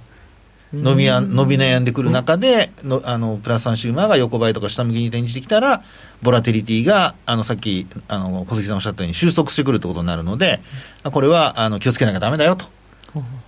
[0.83, 5.83] 伸びや伸び悩んでくる中で、のあのプラス3シグマが横ばいとか下向きに転じてきたら、
[6.23, 10.61] ボラティリティが、あのさっきあの小関さんおっしゃったように収束してくるってことになるので、
[11.05, 12.67] これはあの気をつけなきゃだめだよと、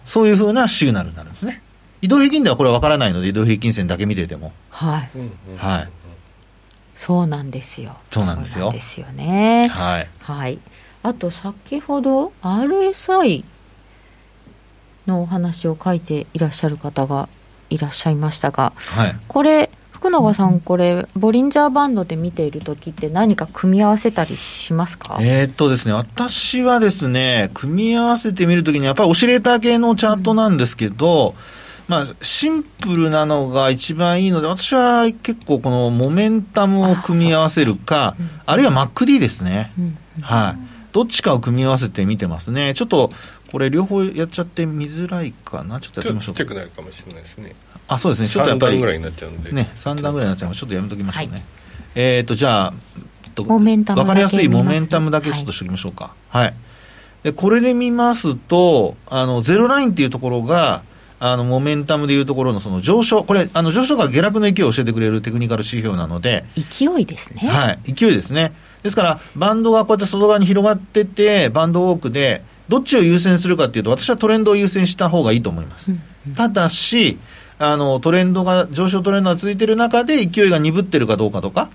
[0.04, 1.62] そういうふうなシグナルになるんですね。
[2.02, 4.52] 移動平均ではこれは分からないので、移動平均線だけ見てても。
[4.70, 5.10] はい
[5.56, 5.88] はい。
[6.96, 10.08] そうなんですよそうなんですよですよねはい。
[10.20, 10.58] はい
[11.02, 13.44] あと先ほど RSI
[15.06, 17.28] のお話を書いていらっしゃる方が
[17.70, 19.16] いらっしゃいましたがはい。
[19.28, 25.18] これ福永さんこれボリンジャーバンドで見ている時って何か組み合わせたりしますか？
[25.20, 31.34] えーっとですね、私はですね、組み合わせてみるときに、やっぱりオシレーター系のチャートなんですけど、
[31.88, 39.72] まあ、シンプルなのが一番いいので、私は結構このモメンタムを組み合わせるか、あるいは MacD ですね。
[39.78, 40.76] うんはい。
[40.92, 42.74] どっちかを組み合わせて見てますね。
[42.74, 43.10] ちょっと、
[43.52, 45.80] これ両方やっちゃって見づらいかな？
[45.80, 46.64] ちょっとやちょっとちっちゃってみましょうか。
[46.64, 47.54] くなるかもしれないですね
[47.88, 48.28] あ、そうですね。
[48.28, 48.86] ちょっとやっ3ぱり段ぐ。
[48.86, 50.60] らいになっちゃうんでね、3段ぐらいになっちゃいます。
[50.60, 51.32] ちょっとやめときましょうね。
[51.32, 51.42] はい
[51.98, 52.74] えっ、と、じゃあ、
[53.24, 56.12] えっとモメンタムだけわかりやすいモメンタムだけちょっとしておきましょうか。
[56.28, 56.54] はい。
[57.22, 60.82] で、これで見ますと、あの、ゼロラインっていうところが、
[61.18, 68.52] あの、モメンタムでいうところのその上昇、これ、あの、上昇が下落の勢いを教えてくれるテクニカル指標なので、勢いですね、はい、勢いですね。
[68.82, 75.90] ですから、バンドがこうやって外側に広がってて、バンドウォークで、どっちを優先するかっていうと、私はトレンドを優先した方がいいと思います。
[76.36, 77.18] ただし、
[77.58, 81.70] あの、トレンドが、上昇トレンドが続いている中で勢いが鈍ってるかどうかとか、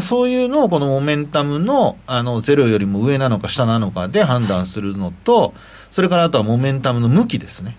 [0.00, 5.54] そういうのをこのモメンタムの、あの、ゼロよりも上なのか下なのかで判断するのと、
[5.90, 7.76] それからあとはモメンタムの向きですね。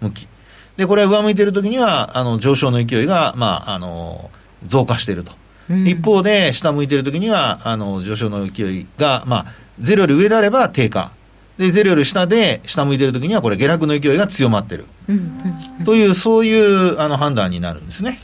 [0.00, 0.28] 向き。
[0.76, 4.30] で、これ上向いているときには、あの、上昇の勢いが、まあ、あの、
[4.66, 5.32] 増加していると。
[5.70, 11.12] うん一方で、下向いてるときには、あの、上昇の勢いが、まあ、ゼロより上であれば低下。
[11.62, 14.84] で、ゼロより下で、下向いてるときには、これ下落の勢いが強まってる。
[15.84, 18.18] という、そういう、あの、判断になるんですね。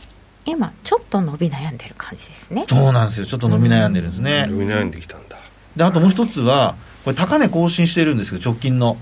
[0.44, 3.26] 今ちょっと伸び悩んでる感じですねそうなんですよ。
[3.26, 4.46] ちょっと伸び悩んでるんですね。
[4.48, 5.36] 伸び悩んできたんだ
[5.76, 6.74] で、あともう一つは、
[7.04, 8.96] これ高値更新してるんですけど、直近の。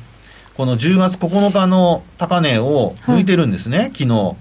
[0.56, 4.36] この10月9日の高値を抜いてるんですね、昨日。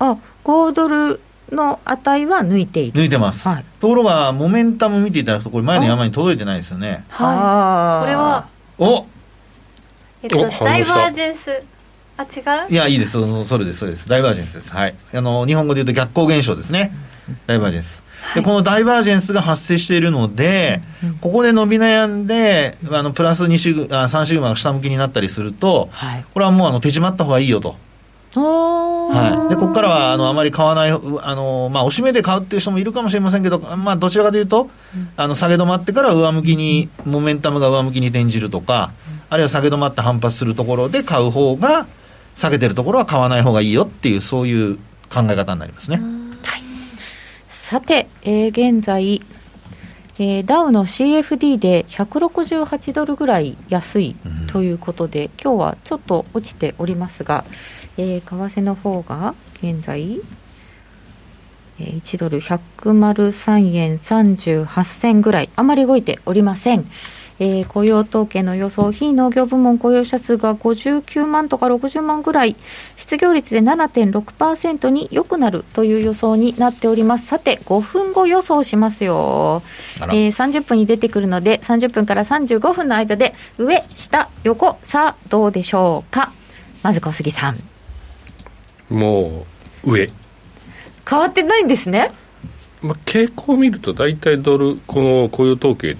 [0.00, 1.20] あ5ドル
[1.52, 3.46] の値は抜いている抜いてます。
[3.46, 7.04] はいところが、モメンタム見ていただくと、これ前の山に届いてないですよね。
[7.10, 8.46] はいこれは、
[8.78, 9.06] お
[10.22, 11.62] えっと、ダイバージェンス
[12.16, 12.72] あ違う？
[12.72, 13.12] いや、いいです。
[13.12, 14.08] それです、それです。
[14.08, 14.72] ダイバージェンスです。
[14.72, 14.94] はい。
[15.12, 16.92] あの、日本語で言うと逆光現象ですね。
[17.46, 18.02] ダイバージェンス。
[18.34, 20.80] で、このダイバージェンスが発生しているので、
[21.20, 27.76] ここで伸び悩んで、あの、プラス2シグ、あ3シグマが下向きになったりすると、はいこれはもう、あの、手締まった方がいいよと。
[28.34, 29.48] はい。
[29.48, 34.68] で、ここからは、あの、あまり買わない、うあの、まあ、おしめで買うっていう人もいるかもしれませんけど、まあ、どちらかというと、
[35.16, 38.90] あの、下げ止まってから上向きに、モメンタムが上向きに転じるとか、
[39.30, 41.86] あるいは下げ止まって反発するところで買う方が、
[42.34, 44.76] 下げてるところは買わない方がいいよっていう、そういう
[45.10, 46.00] 考え方になりますね。
[47.46, 49.20] さて、えー現在、
[50.18, 57.44] えーダウの CFD で168ドルぐらい安いうんということで、今日はちょっと落ちておりますが、
[57.98, 60.18] えー為替の方が現在、
[61.78, 66.86] えー1ドル103円38銭ぐらい、あまり動いておりません。
[67.40, 72.56] えー雇用統計の予想、非農業部門雇用者数が59万とか60万ぐらい、
[72.96, 77.26] 失業率で7.6%に良くなるという予想になっております。
[77.26, 79.62] さて、5分後予想しますよ。
[80.00, 86.32] えー30分に出てくるので、30分から35分の間で、上、下、横、さあ、どうでしょうか。
[86.82, 87.58] まず小杉さん
[88.88, 89.44] も
[89.84, 90.08] う上
[91.08, 92.12] 変わってないんですね
[92.80, 95.96] まあ、傾向を見ると大体ドルこの雇用統計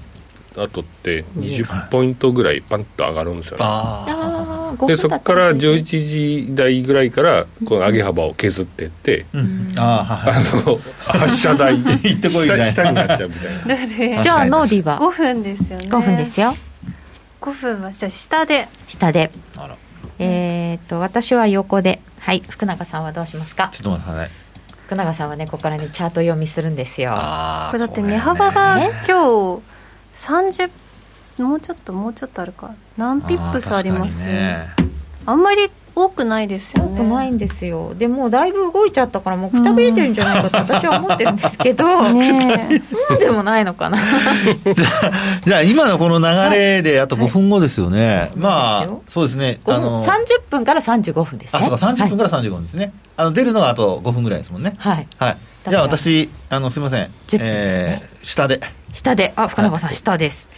[0.62, 11.78] 後って20ポイントぐらいパンと上がるんですよね、あああでそこから11時台ぐらいからこの上げ幅を削っていって、あ、うん、ああ はいあの発射台。
[11.82, 12.64] 行ってこいみたいな。
[12.66, 14.22] 下下になっちゃうみたいな。
[14.22, 15.88] じゃあノーディーは？5分ですよね。
[15.88, 16.54] 5分ですよ。
[17.40, 18.68] 5分はじゃあ下で。
[18.88, 19.30] 下で。
[20.18, 22.00] えーっと私は横で。
[22.20, 23.70] はい福永さんはどうしますか？
[23.72, 24.30] ちょっと待ってください。
[24.86, 27.10] 福永さんはねここからねチャート読みするんですよ。
[27.12, 28.78] あこれだって値幅が
[29.08, 29.62] 今日
[30.26, 30.70] 30
[31.38, 32.70] もうちょっともうちょっとあるか。
[32.96, 34.24] 何ピップスあります？
[35.24, 37.94] あんまり多くないですよ多ねくないんですよ。
[37.94, 43.98] でもうだいぶ動いちゃったからもうくたびれてるんじゃないかと私は思ってるんですけど、 ねそうでもないのかな。
[45.44, 49.02] じゃあ今のこの流れであと5分後ですよね、まそうですよ。
[49.06, 49.60] あそうですね。
[49.64, 50.10] 5分あの30
[50.50, 51.58] 分から35分ですね。
[51.60, 54.74] あそうか30分かから35分ですね、あの出るのがあと5分ぐらいですもんね。
[54.78, 55.06] はい、はい。
[55.18, 55.36] はい
[55.68, 57.42] じゃあ私あのすみません、10分ですね。
[57.42, 58.60] えー下で
[58.92, 59.32] 下で。
[59.36, 60.48] あ福永さん下です、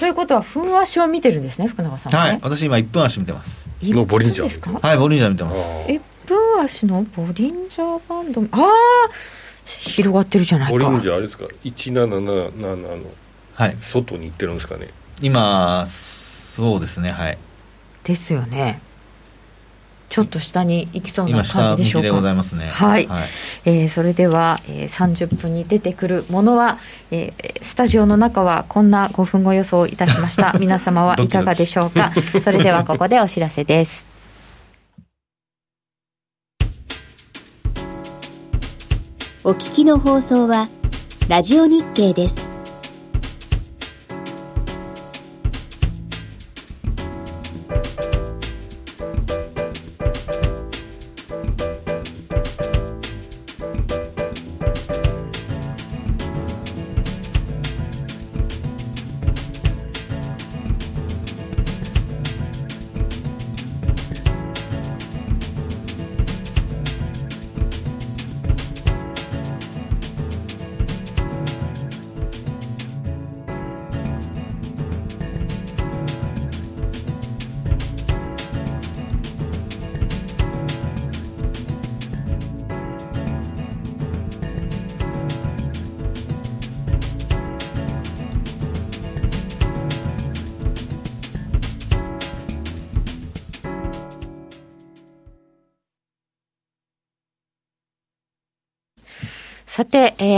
[0.00, 2.24] ということは分足を見てるんですね福永さんは。
[2.24, 2.40] ね、はい。
[2.42, 3.66] 私今1分足見てます。
[3.80, 4.60] 一のボリンジャーです。
[4.60, 5.88] かはいボリンジャー見てあます。
[5.88, 8.70] 1分足のボリンジャーバンドああ
[9.64, 10.72] 広がってるじゃないか。
[10.72, 12.98] ボリンジャーあれですか？1777の
[13.54, 13.76] はい。
[13.80, 14.88] 外に行ってるんですかね？
[15.20, 17.38] 今そうですねはい。
[18.04, 18.80] ですよね
[20.08, 22.66] ちょっと下に行きそうな感じでしょう向きでございかますね。
[22.66, 23.06] はい。
[23.06, 23.28] はい、
[23.64, 26.78] えーそれでは、えー30分に出てくるものは、
[27.10, 30.54] えースタジオの中はこんな5分後予想いたしました。
[30.60, 32.12] 皆様はいかがでしょうか。
[32.42, 34.04] それではここでお知らせです。
[39.44, 40.68] お聞きの放送は
[41.28, 42.45] ラジオ日経です。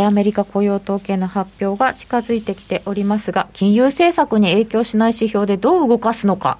[0.09, 6.59] アメリカ雇用統計の発表が近づいてきておりますが、金融政策に影響しない指標でどう動かすのか。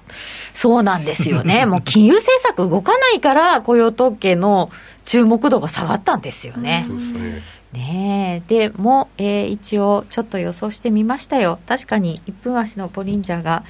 [0.53, 1.65] そうなんですよね。
[1.67, 4.69] もう金融政策動かないから雇用統計の
[5.05, 6.85] 注目度が下がったんですよね。
[6.87, 7.41] そうですね
[7.73, 13.63] ねえでも、えー一応ちょっと予想してみましたよ確かに1分足のボリンジャーが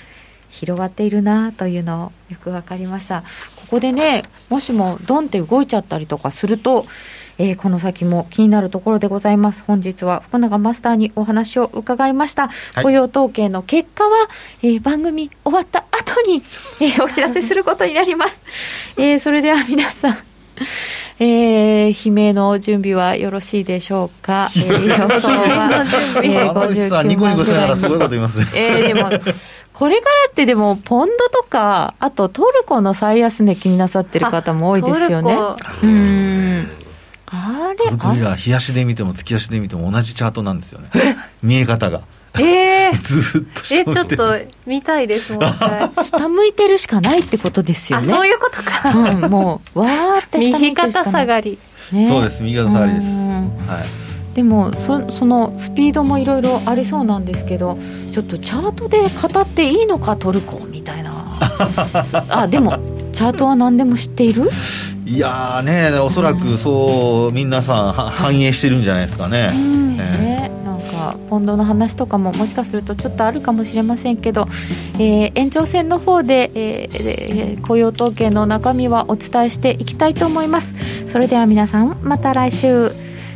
[0.50, 3.24] 広がっているなというのよく分かりました
[3.58, 6.86] ここでねもしもドンって動いちゃったりとかすると、
[7.42, 9.64] えーこの先も気になるところでございます。
[9.66, 12.84] 本日は福永マスターにお話を伺いました、い。
[12.84, 14.10] 雇用統計の結果は、
[14.62, 16.44] えー番組終わった後に、
[16.82, 18.38] えーお知らせすることになります、
[18.98, 20.18] えーそれでは皆さん
[21.22, 24.50] えー、悲鳴の準備はよろしいでしょうか？
[24.56, 25.86] えー、 予想は、
[26.24, 29.10] えー浜口さんニコニコしながらすごいこと言いますねえー、でも、
[29.74, 35.36] これからってでも、ポンドとか、あとトルコの最安値気になさってる方も多いですよね。
[35.36, 35.88] トルコ。
[35.88, 36.29] うん。
[37.32, 40.90] あれトルコリあラ日足で見ても月足で見ても同じチャートなんですよね。
[41.44, 42.02] 見え方が。
[42.36, 45.90] えー、 ずーっと下え向いてちょっと見たいですもう一回。
[46.06, 48.06] 下向いてるしかないってことですよね。
[48.08, 50.70] あそういうことか、うん、もう、わーって下向い。
[50.70, 51.58] 右肩下がり。
[51.92, 52.08] ね。
[52.08, 53.08] そうです右肩下がりです。
[53.08, 53.14] うん。
[53.68, 54.34] はい。
[54.36, 57.78] でもそそのスピードもいろいろありそうなんですけど
[58.14, 61.26] ちょっとチャートで語っていいのかトルコみたいな。
[62.30, 62.78] あでも
[63.12, 64.50] チャートは何でも知っている？
[65.10, 74.48] いやーねおそらくそう皆さんは反映してるんじゃないですかね、えねなんかポンドの話とかももしかするとちょっとあるかもしれませんけど、
[75.00, 80.74] えー延長戦の方で、えーえー雇用統計の中身はお伝えしていきたいと思います。
[81.10, 82.92] それでは皆さんまた来週。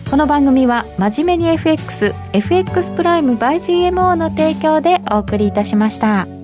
[0.09, 3.55] この番組は真面目に FXFX プライム by
[3.89, 6.43] GMO の提供でお送りいたしました。